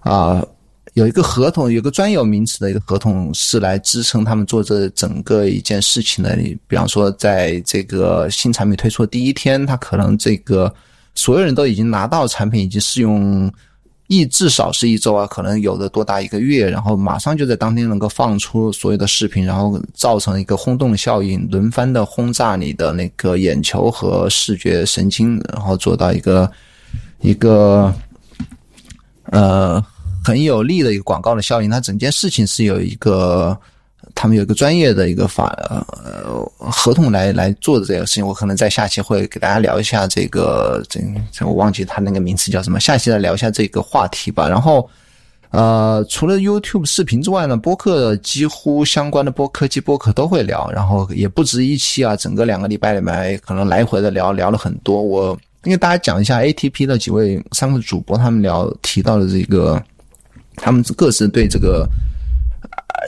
[0.00, 0.42] 啊。
[0.98, 6.34] 有一个合同，有个专有名词的一个合同是来支撑他们做这整个一件事情的。
[6.34, 10.74] 你比方说，在这个新产品推出的第一天，他可能这个
[11.14, 13.48] 所有人都已经拿到产品，已经试用
[14.08, 26.50] 一至少是一周啊，可能有的多达一个月，然后马上就在当天能够放出所有的视频，然后造成一个轰动效应，轮番的轰炸你的那个眼球和视觉神经，然后做到一个
[27.20, 27.94] 一个
[29.26, 29.80] 呃。
[30.28, 33.58] 很有利的一个广告的效应，它整件事情是有一个，
[34.14, 38.26] 他们有一个专业的一个法呃合同来来做的这个事情。
[38.26, 41.00] 我可能在下期会给大家聊一下这个，这
[41.32, 44.46] 这我忘记他那个名词叫什么，下期来聊一下这个话题吧。
[44.46, 44.86] 然后，
[45.48, 55.02] 呃，除了 YouTube 视频之外呢，播客几乎相关的播科技播客都会聊，然后也不止一期啊，整个两个礼拜里面可能来回的聊聊了很多。
[55.02, 59.82] 我因为大家讲一下 ATP 的几位三个主播他们聊提到的这个。
[60.60, 61.88] 他们各自对这个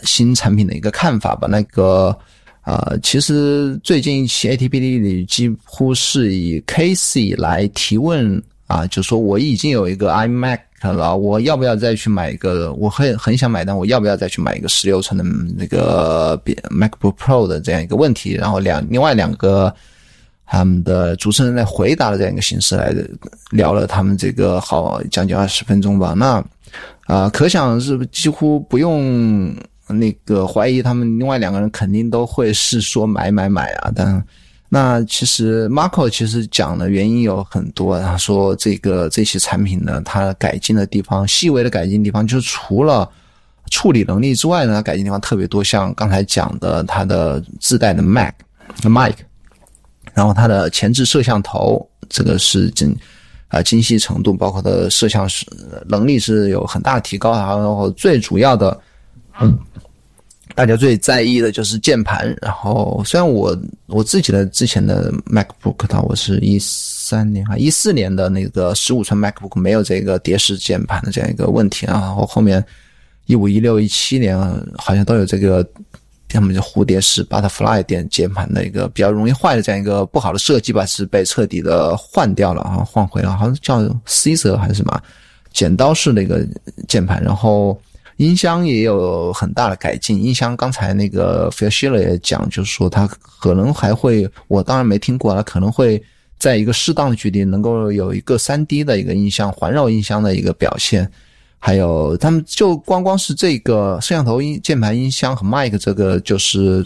[0.05, 1.47] 新产品的一个看法吧。
[1.51, 2.17] 那个
[2.63, 12.73] 啊，其实最近一期 ATPD 里几乎是以 Casey 来提问啊，就说我已经有一个 iMac 了，我要不要再去买一个？
[12.75, 15.25] 我很很想买，但我要不要再去买一个十六寸的
[15.57, 16.41] 那个
[16.71, 18.35] MacBook Pro 的这样一个问题？
[18.35, 19.75] 然后两另外两个
[20.47, 22.95] 他们的主持人在回答的这样一个形式来
[23.51, 26.15] 聊了他们这个好将近二十分钟吧。
[26.17, 26.45] 那。
[27.07, 29.55] 啊，可想是几乎不用
[29.89, 33.91] 那个怀疑，他们另外两个人肯定都会是说买买买啊。
[33.95, 34.25] 但
[34.69, 43.11] 那其实 Marco 其实讲的原因有很多，他说这个这些产品呢，它改进的地方，细微的改进地方，就是除了
[43.71, 45.65] 处理能力之外呢，改进地方特别多。
[45.65, 48.33] 像刚才讲的，它的自带的 Mac
[48.83, 49.15] Mic，
[50.15, 52.97] 然后它的前置摄像头，这个是真。
[53.51, 55.45] 啊，精细程度包括它的摄像是
[55.87, 58.81] 能力是有很大提高，然后最主要的，
[59.41, 59.59] 嗯，
[60.55, 62.35] 大家最在意的就是键盘。
[62.41, 63.55] 然后虽然我
[63.87, 72.65] 我自己的之前的 MacBook 它我是一三年啊一四年的那个十五寸 MacBook 没有这个叠式键盘的这样一个问题啊，然后后面
[73.27, 74.39] 一五一六一七年
[74.79, 75.69] 好像都有这个。
[76.33, 85.03] 要么就蝴蝶式 butterfly 键键盘的一个比较容易坏的这样一个不好的设计吧，是被彻底的换掉了啊，换回了，好像叫 C 字还是什么
[85.53, 86.47] 剪刀式的一个
[86.87, 87.23] 键盘。
[87.23, 87.81] 然后
[88.17, 93.07] 音箱也有很大的改进，音箱刚才那个 Phil Schiller 也讲，就是说它
[93.41, 96.03] 可能还会，我当然没听过，它可能会
[96.39, 101.11] 在一个适当的距离能够有一个三 D 的一个音箱环绕音箱的一个表现。
[101.63, 106.83] 还有，他们就光光是这个摄像头、音键盘、音箱和麦克，这个就是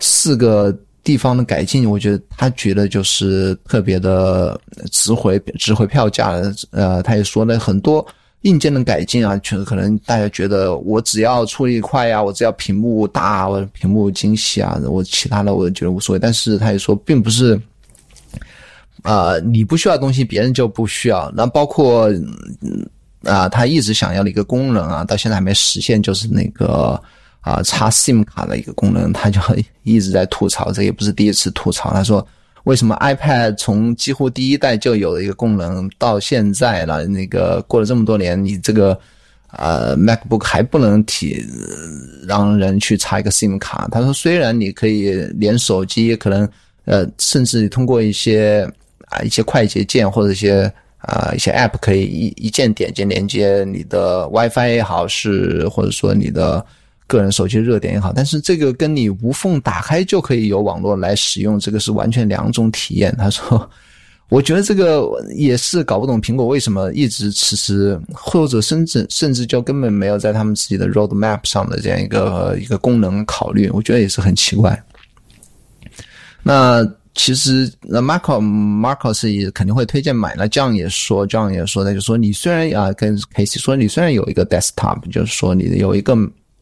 [0.00, 1.88] 四个地方的改进。
[1.88, 4.60] 我觉得他觉得就是特别的
[4.90, 6.52] 值回值回票价的。
[6.72, 8.04] 呃，他也说了很多
[8.40, 16.18] 硬件的改进啊，确实可能大家觉得我只要处理快呀，我只要屏幕大，我屏幕精细啊，我其他的我觉得无所谓。
[16.18, 17.56] 但是他也说，并不是
[19.02, 21.32] 啊，你不需要的东西，别人就不需要。
[21.36, 22.10] 那包括
[22.60, 22.84] 嗯。
[23.24, 27.00] 啊，他一直想要的一个功能啊，到现在还没实现，就是那个
[27.40, 29.40] 啊插 SIM 卡的一个功能，他就
[29.82, 31.92] 一直在吐槽，这也不是第一次吐槽。
[31.92, 32.26] 他说，
[32.64, 38.98] 为什么 iPad 从几乎第一代就有的一个功能，到现在了，那个过了这么多年，你这个
[39.50, 41.44] 呃，MacBook 还不能提
[42.26, 43.88] 让人去插一个 SIM 卡。
[43.90, 46.48] 他说，虽然你可以连手机，可能
[46.84, 48.70] 呃，甚至通过一些
[49.06, 56.64] 啊一些快捷键或者一些啊一些 App 可以一一键点击连接你的 WiFi 也好，是或者说你的
[57.06, 63.14] 个人手机热点也好，但是这个跟你无缝打开就可以有网络来使用，这个是完全两种体验。
[63.16, 63.68] 他说。
[64.30, 74.78] 我觉得这个也是搞不懂苹果为什么一直迟迟，或者甚至甚至就根本没有在他们自己的 roadmap 上的这样一个一个功能考虑，我觉得也是很奇怪。
[76.42, 76.86] 那
[77.18, 80.34] 其实那 Marco Marco 是肯定会推荐买。
[80.36, 86.16] 那 John 也说，John 也说，那就说你虽然啊跟 Casey 说，你虽然有一个 desktop，就是说你有一个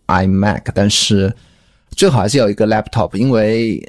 [0.06, 1.32] iMac，但是
[1.90, 3.80] 最好还是有一个 laptop，因为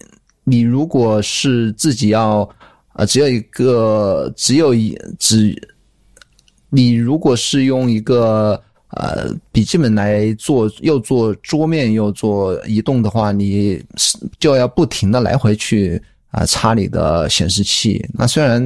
[0.43, 2.47] 你如果是自己要。
[2.93, 5.55] 啊，只有一个，只有一只。
[6.67, 8.59] 你如果是用一个
[8.89, 13.79] 呃笔记本来做，又做桌面又做移动的话，你
[14.39, 16.01] 就要不停的来回去
[16.37, 18.05] 啊插你的显示器。
[18.13, 18.61] 那虽然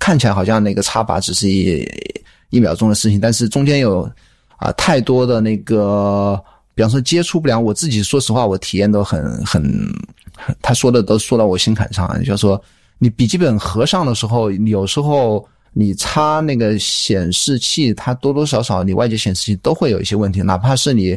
[0.00, 1.86] 看起来好像那个插拔只是一
[2.48, 4.10] 一秒钟的事情，但是中间有
[4.56, 6.42] 啊太多的那个，
[6.74, 7.62] 比方说接触不良。
[7.62, 9.62] 我自己说实话，我体验都很很，
[10.62, 12.60] 他说的都说到我心坎上，就是说。
[12.98, 20.40] 你笔记本合上的时候，有时候你插那个显示器，它多多少少你外接显示器都会有一些问题。
[20.40, 21.14] 哪怕是你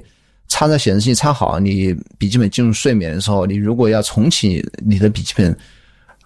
[0.50, 5.58] 插在显示器插好，你笔记本进入睡眠的时候，你如果要重启你的笔记本，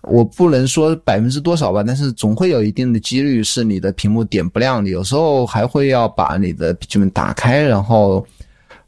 [0.01, 4.83] 我不能说百分之多少吧，但是总会有一定的几率是你的屏幕点不亮。
[4.83, 8.25] 你有时候还会要把你的笔记本打开，然后。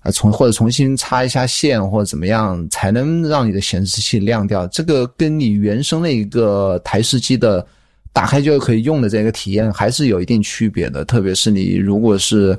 [0.01, 4.67] 啊，重或者重新插一下线或者怎么样，才能让你的显示器亮掉。
[4.67, 7.65] 这个跟你原生的一个台式机的
[8.13, 11.03] 打开就可以用的这个体验还是有一定区别的。
[11.05, 12.55] 特别是你如果是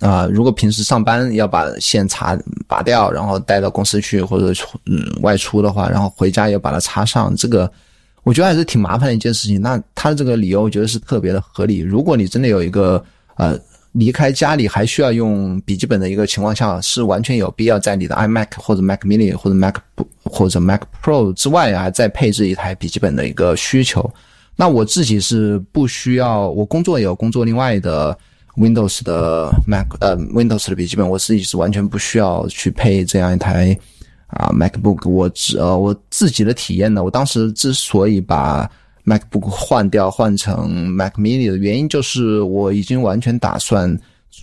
[0.00, 4.52] 啊，如果平时上班要把线插拔掉，然后带到公司去或者
[4.86, 7.70] 嗯外出的话，然后回家要把它插上，这个
[8.22, 9.60] 我觉得还是挺麻烦的一件事情。
[9.60, 11.78] 那他的这个理由，我觉得是特别的合理。
[11.78, 13.02] 如果你真的有一个
[13.36, 13.58] 呃。
[13.92, 19.76] 离开家里还需要用笔记本的一个情况下，是完全有必要在你的 iMac 或者 Mac Mini 或者 Mac
[20.22, 24.12] 或者 Mac Pro 之外啊，再配置一台笔记本的一个需求。
[24.54, 28.14] 那我自己是不需要，我工作有工作另外的
[28.56, 33.78] Windows 的 Mac 呃 Windows 的笔记本，我自己是完全不需要去配这样一台
[34.28, 35.08] 啊 MacBook。
[35.08, 38.68] 我只呃我自己的体验呢，我当时之所以把
[39.04, 43.96] MacBook 换掉换成 Mac Mini 的原因就是，我已经完全打算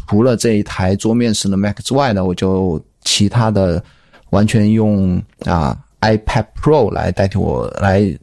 [0.07, 3.84] 除了这一台桌面式的 Mac 之外呢，我就其他的
[4.30, 8.18] 完全用啊 iPad Pro 来代替我来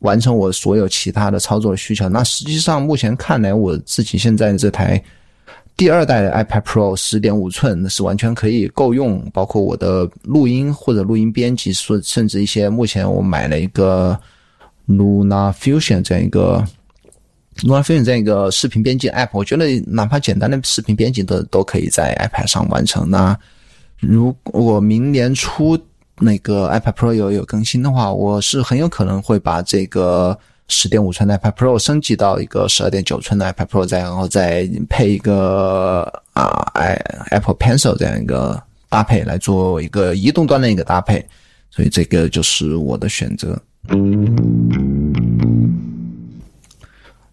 [0.00, 2.08] 完成我所有其他的操作需求。
[2.08, 5.02] 那实际上目前看来，我自己现在这台
[5.76, 14.18] 第二代 iPad Pro 十点五寸那是完全可以够用，包括我的录音或者录音编辑，说甚至一些目前我买了一个。
[14.86, 16.62] Luna Fusion 这样一个
[17.62, 23.08] Luna Fusion 这样一个视频编辑 App，我觉得哪怕简单的视频编辑都都可以在 iPad 上完成。
[23.08, 23.34] 那
[23.98, 25.78] 如果明年初
[26.18, 30.38] 那个 iPad Pro 有有更新的话，我是很有可能会把这个
[30.68, 36.02] 十点五寸的 iPad Pro 升级到一个十二点九寸的 iPad Pro，再然后再配一个
[36.32, 36.94] 啊 i
[37.30, 41.24] Apple Pencil 这样一个搭配来做一个移动端的一个搭配。
[41.70, 43.60] 所以这个就是我的选择。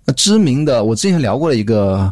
[0.03, 2.11] 那知名的，我之前聊过的一个，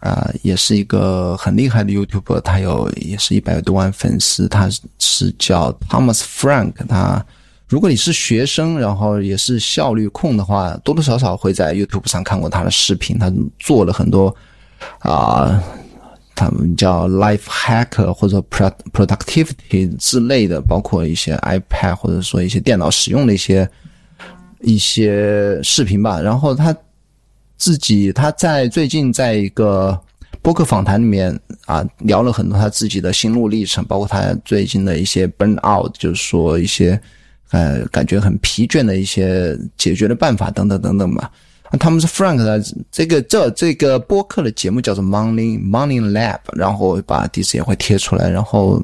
[0.00, 6.72] 啊，也是一个很厉害的 YouTuber，他有也是一百多万粉丝，他是叫 Thomas Frank。
[6.88, 7.22] 他
[7.68, 13.18] 如果你是学生，然后也是效率控的话，多多少少会在 YouTube 上看过他的视频。
[13.18, 14.34] 他做了很多
[15.00, 15.62] 啊，
[16.34, 23.68] 他们叫 Life Hacker 或者 Productivity 之类的，包括一些 iPad 或者说一些电脑使用的一些。
[24.60, 26.76] 一些视频吧，然后他
[27.56, 29.96] 自己他在最近在一个
[30.42, 31.32] 播客访谈里面
[31.64, 37.00] 啊聊了很多他自己的心路历程，包括他最近的一些 burn out，就是说一些
[37.50, 41.30] 呃感觉很疲倦的一些解决的办法等等等等吧。
[41.78, 48.82] 他们是 Frank 的这个这这个播客的节目叫做 Money Money Lab，然后把地址也会贴出来，然后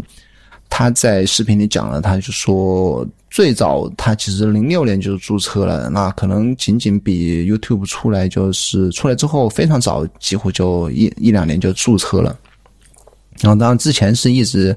[0.68, 3.06] 他在视频里讲了，他就说。
[3.30, 12.38] 最早他其实零六年就注册了，那可能仅仅比 YouTube 出来就是出来之后非常早，几乎就一一两年就注册了。
[13.40, 14.76] 然后当然之前是一直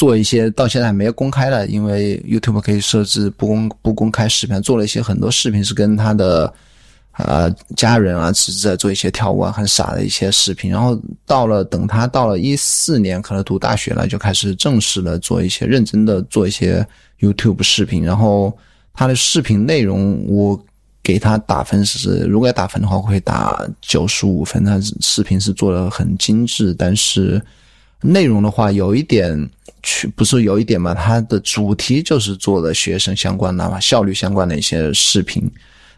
[0.00, 6.50] 做一些到现在还没有公开的，因为 YouTube 可以设置不公不公开视频，做了一些很多视频是跟他的
[7.18, 10.70] 呃家人啊，只是在做一些跳舞啊很傻的一些视频。
[10.70, 16.82] 然后到了等他到了一四年，可能读大学了，就开始正式的做一些认真的做一些
[17.18, 18.02] YouTube 视频。
[18.02, 18.56] 然后
[18.94, 20.58] 他的视频内容，我
[21.02, 24.64] 给他打分是，如果要打分的话，会打九十五分。
[24.64, 27.38] 他视频是做的很精致，但是
[28.00, 29.50] 内容的话有一点。
[29.82, 30.94] 去不是有一点嘛？
[30.94, 35.42] 它的主题就是做的学生相关的嘛，效率相关的一些视频。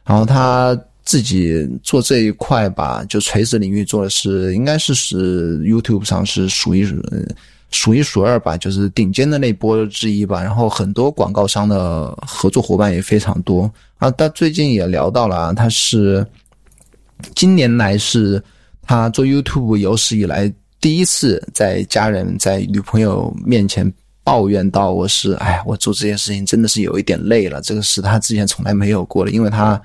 [0.05, 6.85] 然后他自己做这一块吧，就垂直领域做的是，应该是是 YouTube 上是数一
[7.71, 10.43] 数一数二吧，就是顶尖的那波之一吧。
[10.43, 14.11] 然后很多广告商的合作伙伴也非常多啊。
[14.11, 16.27] 他最近也聊到了，啊他是
[17.35, 18.43] 今年来是
[18.83, 20.53] 他做 YouTube 有史以来。
[20.83, 23.91] 第一次在家人在女朋友面前
[24.25, 27.61] 抱怨到我是，哎，我做这件事情真的是有一点累了。
[27.63, 29.81] 这个是他之前从来没有过的，因为他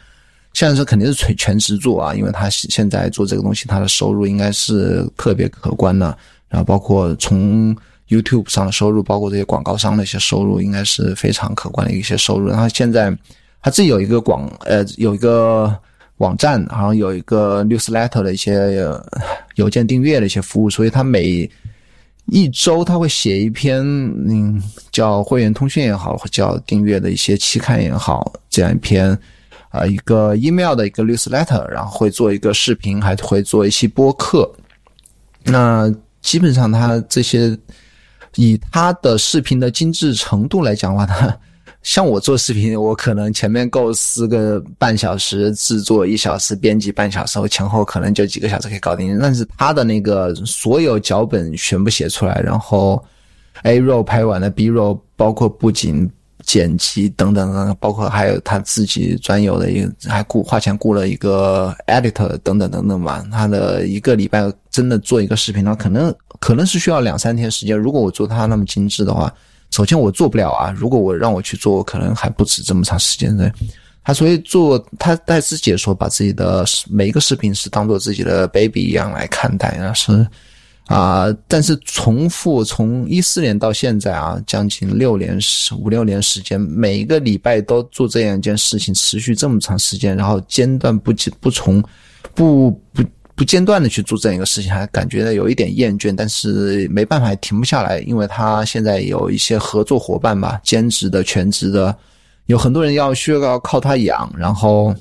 [0.54, 6.18] 现在是肯定是全全职做啊，因为他现在做这个东西，他的收入应该是特别可观的。
[6.50, 7.78] 然后包括从
[8.10, 12.50] YouTube 上的收入，包括这些广告商的一些收入，应该是非常可观的一些收入。
[12.50, 13.16] 然后现在
[13.62, 15.78] 他自己有一个广呃有一个。
[16.18, 18.91] 网站好像有一个 newsletter 的一些
[19.58, 21.47] 邮件订阅的一些服务，所以他每
[22.26, 24.60] 一周他会写一篇，嗯，
[24.91, 29.16] 叫会员通讯也好，叫订阅的一些期刊也好，这样一篇
[29.70, 34.51] 啊一个 email 的一个 newsletter，然后会做一个视频，还会做一期播客。
[35.43, 37.58] 那基本上他这些
[38.36, 41.38] 以他的视频的精致程度来讲的话，他。
[41.88, 49.18] 像我做视频，我可能前面构思个半小时，制作一小时，编辑半小时，我前后可能就几个小时可以搞定。
[49.18, 53.02] 但是他的那个所有脚本全部写出来，然后
[53.64, 56.12] A roll 拍完了，B roll 包括布景、
[56.44, 63.26] 剪辑等等等，包括还有他自己专有的一个，还雇花钱雇了一个 editor 等等等等吧。
[63.32, 67.80] 他的一个礼拜真的做一个视频，那可能可能是需要两三天时间。
[67.80, 69.34] 如果我做他那么精致的话。
[69.72, 73.51] 首先我做不了啊，如果我让我去做，我可能还不止这么长时间的。
[74.03, 80.26] 他所以做，他在自己说，把自己的每一个视频是当做自己的 baby 一样来看待啊，是
[80.86, 81.28] 啊。
[81.47, 91.84] 但是重复从一四年到现在啊，将近六年时五六年时间，每一个礼拜都做这样一件事情，持续这么长时间，然后间断不不从
[92.34, 93.03] 不不。
[93.38, 101.96] 不间断的去做这样一个事情，还感觉到有一点厌倦，但是没办法，停不下来，因为他现在有一些合作伙伴吧，兼职的、全职的，
[102.48, 104.92] 有很多人要需要靠他养，然后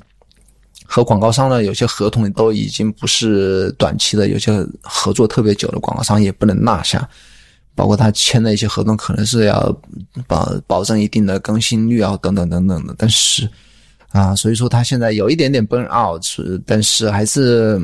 [0.84, 7.08] 和广告商的有些合同都已经不是短期的，有些合作特别久的广告商也不能落下，
[7.74, 9.74] 包括他签的一些合同，可能是要
[10.26, 13.48] 保保证一定的更新率啊，等等等等的，但是。
[14.12, 16.22] 啊，所以说他现在有一点点 burn out，
[16.64, 17.78] 但是还是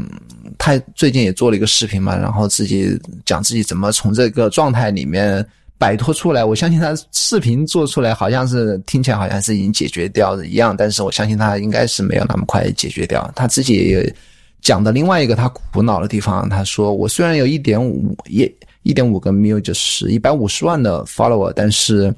[0.57, 5.47] 他最近也做了一个视频嘛，然后自己讲自己怎么从这个状态里面
[5.77, 6.43] 摆脱出来。
[6.43, 13.31] 我相信他视频做出来好像是听起来好像是已经解决掉的一样，但是我相信他应该是没有那么快解决掉。
[13.37, 14.15] 他自己也
[14.63, 18.51] 讲的另外一个他苦恼的地方，他说我虽然有一点五一
[18.85, 22.15] 一点五个 mil 就是一百五十万的 follower，但是。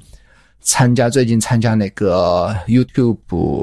[0.65, 3.17] 参加最近参加那个 YouTube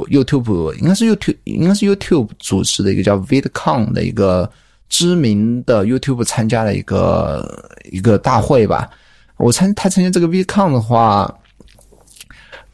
[0.09, 4.48] YouTube 应该是 YouTube 应该是 YouTube 组织的一个叫 VidCon 的一个
[4.88, 8.88] 知名的 YouTube 参加的一个一个大会吧。
[9.36, 11.30] 我参他参加这个 VidCon 的话，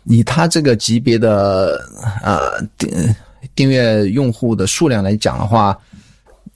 [0.04, 1.82] 以他这个级别的
[2.22, 3.14] 呃订
[3.54, 5.76] 订阅用户的数量来讲的话。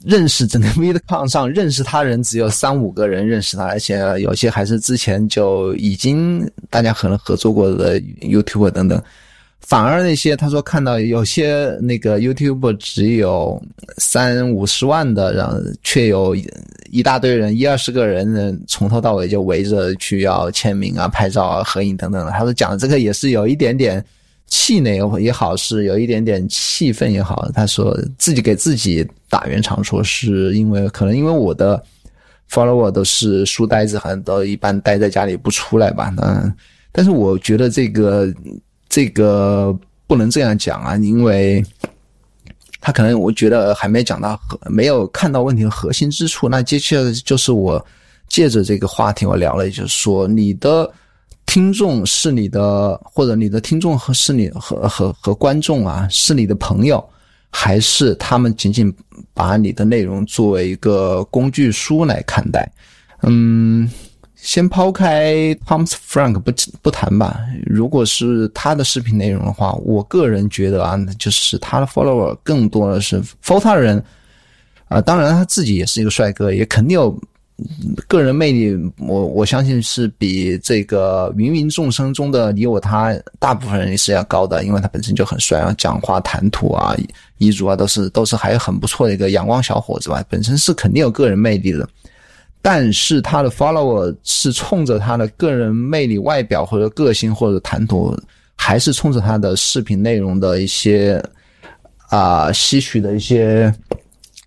[0.05, 9.01] 认识整个 VidCon 上认识他人只有三五个人认识他，而且有些还是之前就已经大家可能合作过的 YouTube 等等。
[9.61, 13.61] 反而那些他说看到有些那个 YouTube 只有
[13.97, 16.35] 三五十万的，然后却有
[16.91, 22.31] 一大堆人一二十个人从头到尾就围着去要签名啊、拍照啊、合影等等的。
[22.31, 24.03] 他说讲的这个也是有一点点。
[24.45, 29.03] 气馁也好，是有一点点气愤也好，他说自己给自己
[29.33, 31.81] 打圆场，说是因为可能因为我的
[32.51, 36.13] follower 都是书呆子，好像都一般待在家里不出来吧。
[36.21, 36.53] 嗯，
[36.91, 38.31] 但是我觉得这个
[38.87, 39.75] 这个
[40.05, 41.65] 不能这样讲啊，因为
[42.79, 46.47] 他可能我觉得还没讲到，没有看到问题的核心之处。
[46.47, 47.83] 那接下来就是我
[48.27, 50.87] 借着这个话题，我聊了，就是说你的。
[51.45, 57.03] 听众是你的，或者你的听众和是你和和和观众啊，是你的朋友，
[57.55, 58.91] 还是他们仅仅
[59.33, 62.69] 把你的内容作为一个工具书来看待？
[63.21, 63.89] 嗯，
[64.35, 66.51] 先抛开 Tom's Frank 不
[66.81, 74.03] 不谈吧，如果是他的视频内容的话，我个人觉得啊，就是他的 follower 更多的是 follow 他的人
[74.89, 77.17] 啊，当然他自己也是一个帅哥，也肯定有
[78.07, 78.75] 个人魅力。
[78.99, 86.95] 我我相信是比这个芸芸众生中的你我他大部分人是要高的，因为他本身就很帅啊，讲话谈吐啊、
[87.37, 91.87] 衣着啊都是都是还很不错的一个阳光小伙子吧，本身是肯定有个人魅力的。
[92.61, 98.17] 但是他的 follower 是冲着他的个人魅力、外表或者个性或者谈吐，
[98.55, 101.21] 还是冲着他的视频内容的一些
[102.07, 103.69] 啊吸取的一些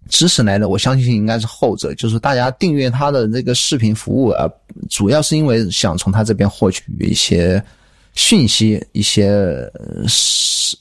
[0.08, 0.68] 知识来的？
[0.68, 4.48] 我相信应该是后者，就是大家订阅他的这个视频服务啊，
[4.88, 7.62] 主要是因为想从他这边获取一些。
[8.18, 9.70] 讯息一些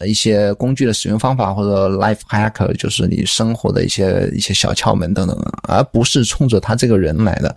[0.06, 7.54] 一些工具的使用方法或者 life hacker，就是你生活的一些一些小窍门等等，而不是冲着他这个人来的。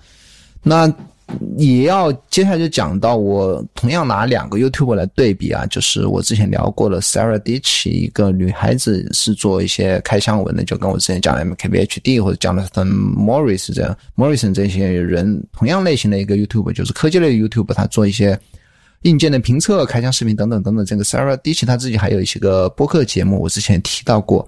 [0.64, 0.92] 那
[1.56, 18.38] 也要接下来就讲到我同样拿两个 YouTube 来对比啊，就是我之前聊过的 Sarah Ditch，一个女孩子是做一些开箱文的，就跟我之前讲的 MKBHD 或者讲的 Morris 这样 Morrison 这些人同样类型的一个 YouTube，就是科技类的 YouTube，他做一些。
[19.02, 24.44] 硬件的评测、开箱视频等等等等，这个 Sarah Ditch 他自己还有一些个播客节目，我之前提到过。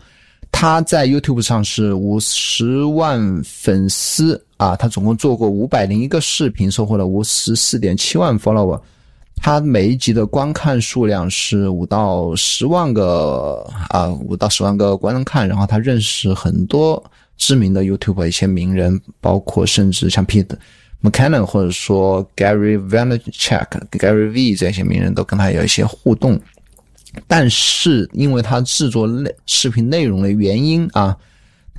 [0.52, 8.80] 他在 YouTube 上是五十万粉丝啊，他总共做过五百零一个视频，收获了五十四点七万 follower。
[9.42, 15.48] 他每一集的观看数量是五到十万个啊，五到十万个观看。
[15.48, 17.02] 然后他认识很多
[17.38, 20.54] 知名的 YouTube 一些名人，包括甚至像 Pete。
[21.02, 26.38] McKenna 或者说 Gary Vaynerchuk、Gary V 这些名人都跟他有一些互动，
[27.26, 31.16] 但是因为他制作内视频内容的原因啊，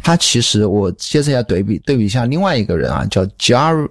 [0.03, 3.87] 他其实我接着要对比对比一下另外一个人啊，叫 Jar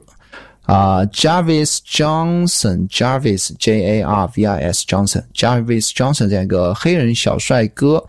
[0.63, 8.05] 啊 Jarvis Johnson Jarvis J A R V I S Johnson Jarvis Johnson 这样一个黑人小帅哥，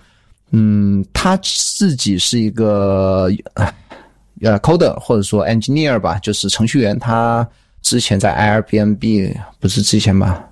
[0.51, 3.29] 嗯，他自己是一个。
[4.43, 6.97] 呃，coder 或者说 engineer 吧，就是程序员。
[6.97, 7.47] 他
[7.83, 10.43] 之前在 Airbnb 不是之前吧？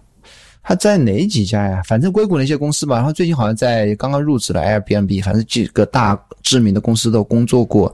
[0.62, 1.82] 他在哪几家呀？
[1.86, 2.98] 反正硅谷那些公司吧。
[2.98, 7.94] 然后最近好像在刚刚入职了 Airbnb，反正几个大知名的公司都工作过。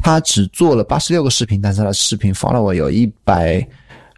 [0.00, 3.66] 他只做了八十六个视频，但是他的视频 follower 有一百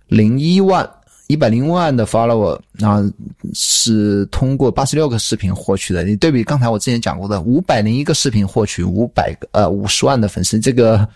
[0.09, 0.89] 零一万，
[1.27, 3.11] 一百零万的 follower，然后
[3.55, 6.05] 是通过八十六个视频获取的。
[6.05, 11.09] 你对比刚才我之前讲过的五百零一个视频获取五百个呃五十万的粉丝，这个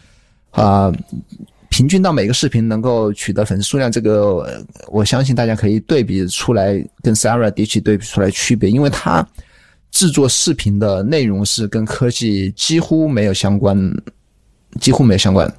[0.50, 0.90] 啊
[1.74, 9.26] 平均到每个视频能够取得粉丝数量，这个我相信大家可以对比出来，跟 Sarah d i c h 对比出来区别，因为他
[9.90, 13.76] 制作视频的内容是跟科技几乎没有相关，
[14.80, 15.52] 几乎没有相关。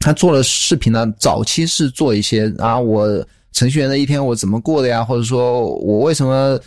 [0.00, 3.26] 他做的视频呢，早期是做一些啊我。
[3.50, 5.02] 程序员的一天我怎么过的呀？
[5.02, 6.60] 或者说我为什么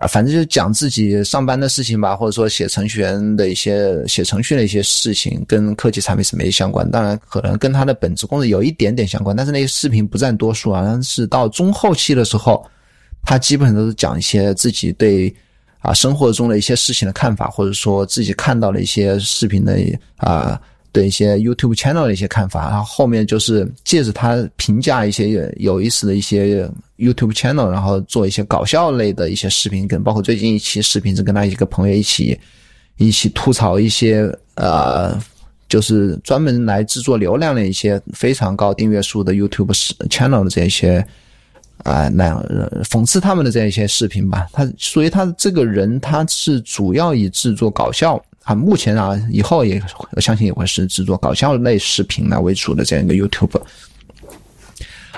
[0.00, 0.06] 啊？
[0.08, 6.90] 反正就讲自己上班的事情吧，或者说写程序员的一些写程序的一些事情，跟科技产品是没相关。
[6.90, 10.82] 当然，可能跟他的本职工作有一点点相关，但是那些视频不占多数啊。
[10.84, 12.66] 但是到中后期的时候，
[13.24, 15.32] 他基本上都是讲一些自己对
[15.80, 19.78] 啊生活中的一些事情的看法，或者说自己看到的一些视频的
[20.16, 20.60] 啊。
[20.92, 26.68] 对一些 YouTube channel 的一些看法，然后后面就是借着他评价一些有意思的一些
[26.98, 32.38] YouTube channel，然后做一些搞笑类的一些视频，跟包括最近一期视频是跟他一个朋友一起
[32.96, 35.16] 一起吐槽一些呃，
[35.68, 39.72] 就是专门来制作流量的一些非常高订阅数的 YouTube
[40.08, 41.04] channel 的这一些
[41.84, 42.44] 啊那样
[42.84, 44.48] 讽刺他们的这样一些视频吧。
[44.52, 48.22] 他所以他这个人他是主要以制作搞笑。
[48.44, 49.80] 啊，目前啊，以后也
[50.12, 53.60] 我相信也会是制作搞笑类视频来为主的这样一个 YouTube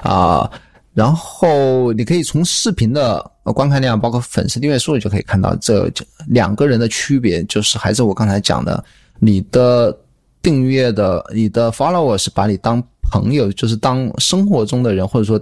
[0.02, 0.50] 啊。
[0.92, 5.90] 然后你可以从视频的观看量，包括粉丝订阅数，就可以看到这
[6.26, 8.84] 两个人的区别，就是还是我刚才讲的，
[9.18, 9.96] 你的
[10.42, 15.40] 订阅的你的 follower 是把你当朋友，就是当生活中的人，或者说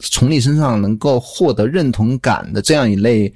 [0.00, 3.32] 从你身上能够获得认同感的这样一类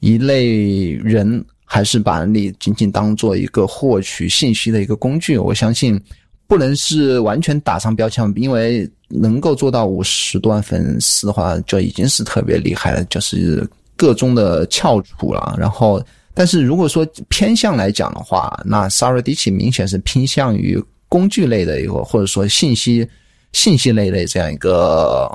[0.00, 1.44] 一类人。
[1.64, 6.00] 还是把你仅仅当做一个获取信息的一个工具，我相信
[6.46, 15.56] 不能是完全打上标签，因为能够做到五十多万粉丝的话，就已经是特别厉害了，就是个中的翘楚了。
[15.58, 16.04] 然后，
[16.34, 23.08] 但是如果说偏向来讲的话，那 Saradich 明显是偏向于工具类的一个，或者说信息
[23.52, 25.26] 信息类的这样一个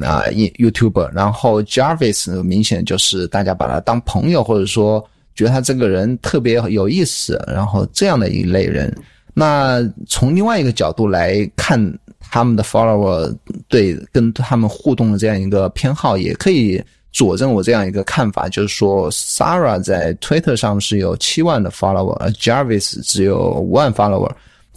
[0.00, 5.04] 啊 YouTube，然后 Jarvis 明显就是大家把他当朋友，或者说。
[5.34, 8.94] 觉得他这个人特别有意思，然后这样的一类人，
[9.32, 11.78] 那从另外一个角度来看
[12.20, 13.34] 他们的 follower
[13.68, 16.82] 对跟他们互动的这样一个偏好，也可以
[17.12, 24.30] 佐证我这样一个看法，就是说，Sarah 在 Twitter 上是有七万的 follower，而 Jarvis 只有五万 follower，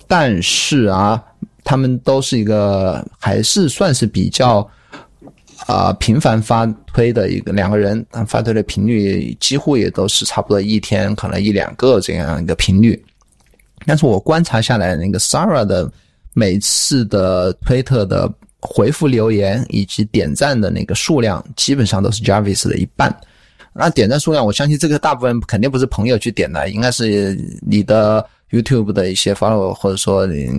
[0.08, 1.24] 但是啊，
[1.64, 4.68] 他们都是一个还是算是比较。
[5.68, 13.04] 啊，频繁发推的一个两个人，发推的频率几乎也都是差不多一天可能一两个这样一个频率。
[13.86, 15.92] 但是我观察下来，那个 Sara 的
[16.34, 23.14] 每次的推特的回复留言以及点赞的那个数量，基本上都是 Jarvis 的一半。
[23.74, 30.50] 那点赞数量，我相信这个大部分肯定不是朋友去点的，应该是你的 YouTube 的一些 follow，或者说你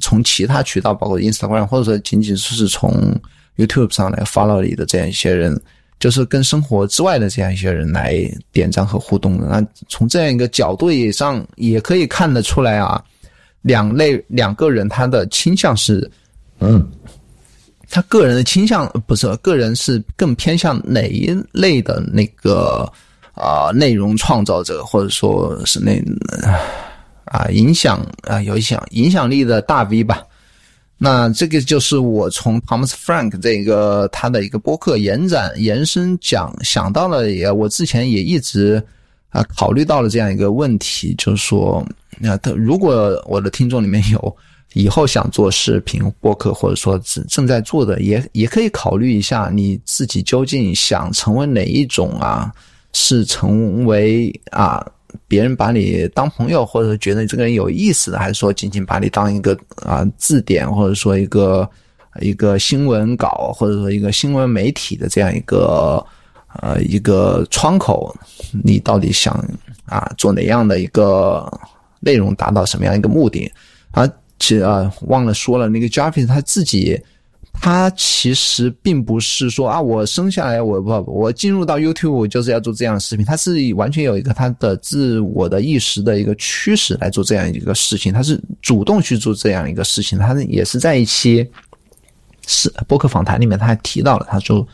[0.00, 3.20] 从其他渠道，包括 Instagram，或者说仅仅是从。
[3.56, 5.60] YouTube 上来 follow 你的这样一些人，
[6.00, 8.18] 就是跟生活之外的这样一些人来
[8.52, 9.46] 点赞和互动的。
[9.46, 13.02] 那从这样一个角度上，也可以看得出来啊，
[13.62, 16.10] 两类两个人他的倾向是，
[16.58, 16.84] 嗯，
[17.88, 22.90] 他个人的倾向不是个人是更偏向哪一类的那个
[23.34, 26.02] 啊内容创造者，或者说是那
[27.24, 30.22] 啊影响啊有影响影响力的大 V 吧。
[30.96, 38.82] 那这个就是我从 Thomas Frank 这个他的一个播客延展延伸讲想到了，也我之前也一直
[39.30, 41.86] 啊考虑到了这样一个问题，就是说，
[42.18, 44.36] 那他如果我的听众里面有
[44.72, 52.52] 以后想做视频播客，或者说正正在做的，也也可以考虑一下你自己究竟想成为哪一种啊？
[52.92, 54.86] 是成为啊？
[55.34, 61.68] 别人把你当朋友，或者觉得你这个人有意思的，还是说仅仅把你当一个啊字典，或者说一个
[62.20, 66.06] 一个新闻稿，或者说一个新闻媒体的这样一个
[66.60, 68.14] 呃一个窗口？
[68.62, 69.34] 你到底想
[69.86, 71.50] 啊做哪样的一个
[71.98, 73.50] 内容，达到什么样一个目的？
[73.90, 74.08] 啊，
[74.38, 76.96] 其实啊忘了说了，那个 Jarvis 他自己。
[77.60, 91.48] 他其实并不是说啊，我生下来我不我进入到 YouTube 就是要做这样的视频，他是完全有一个他的自我的意识的一个驱使来做这样一个事情，他是主动去做这样一个事情，他也是在一期
[92.46, 94.66] 是播客访谈里面他还提到了，他说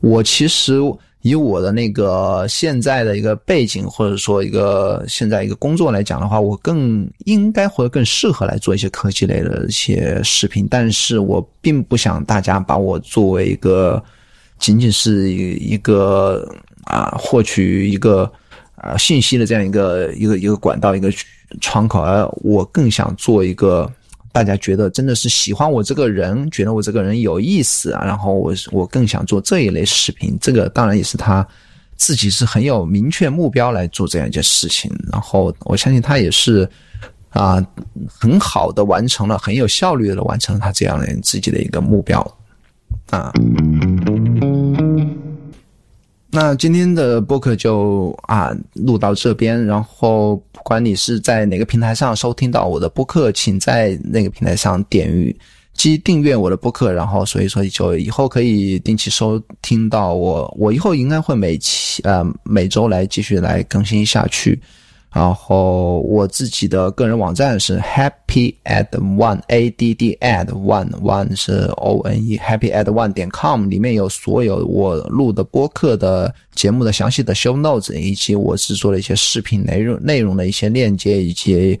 [0.00, 0.74] 我其实。
[1.22, 10.66] 以我的那个现在的一个背景，或者说一个现在一个工作来讲的话，我更应该或者更适合来做一些科技类的一些视频。
[10.70, 14.02] 但是我并不想大家把我作为一个
[14.58, 16.48] 仅仅是一一个
[16.84, 18.30] 啊获取一个
[18.76, 21.12] 啊信息的这样一个一个一个管道一个
[21.60, 23.90] 窗口，而我更想做一个。
[24.32, 30.36] 大家觉得真的是喜欢我这个人，觉得我这个人有意思啊，然后我我更想做这一类视频。
[30.40, 31.46] 这个当然也是他
[31.96, 34.90] 自己是很有明确目标来做这样一件事情。
[35.10, 36.68] 然后我相信他也是
[37.30, 37.64] 啊，
[38.08, 42.20] 很好的完成了，很有效率的完成了他这样的自己的一个目标
[43.10, 43.32] 啊。
[46.30, 55.34] 那今天的播客就啊录到这边，然后不管你是在哪个平台上收听到我的播客，请在那个平台上点
[55.72, 64.60] 击订阅我的播客，然后所以说就以后可以定期收听到我，我以后应该会每期呃每周来继续来更新下去。
[65.10, 72.84] 然后我自己的个人网站是 happy at one a d d at one one 是 o n e happy at
[72.84, 81.80] one 点 com 里面有所有我录的播客的节目的详细的 show notes 以及我制作的一些视频内容内容的一些链接以及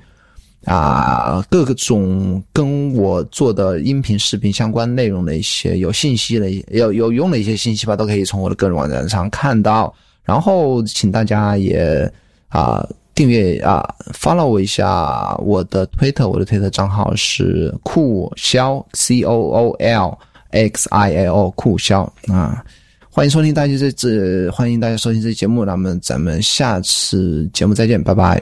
[0.64, 9.94] 啊各种跟我做的音频视频相关内容的一些有信息的有有用的一些信息吧，都可以从我的个人网站上看到。
[10.24, 12.10] 然后请大家也
[12.48, 12.82] 啊。
[13.18, 20.16] 订阅啊，follow 我一下我的推特，我的推特账号是酷肖 C O O L
[20.52, 22.64] X I L O 酷肖啊，
[23.10, 28.40] 欢迎收听大家这这欢迎大家收听这期节目，那么咱们下次节目再见，拜拜。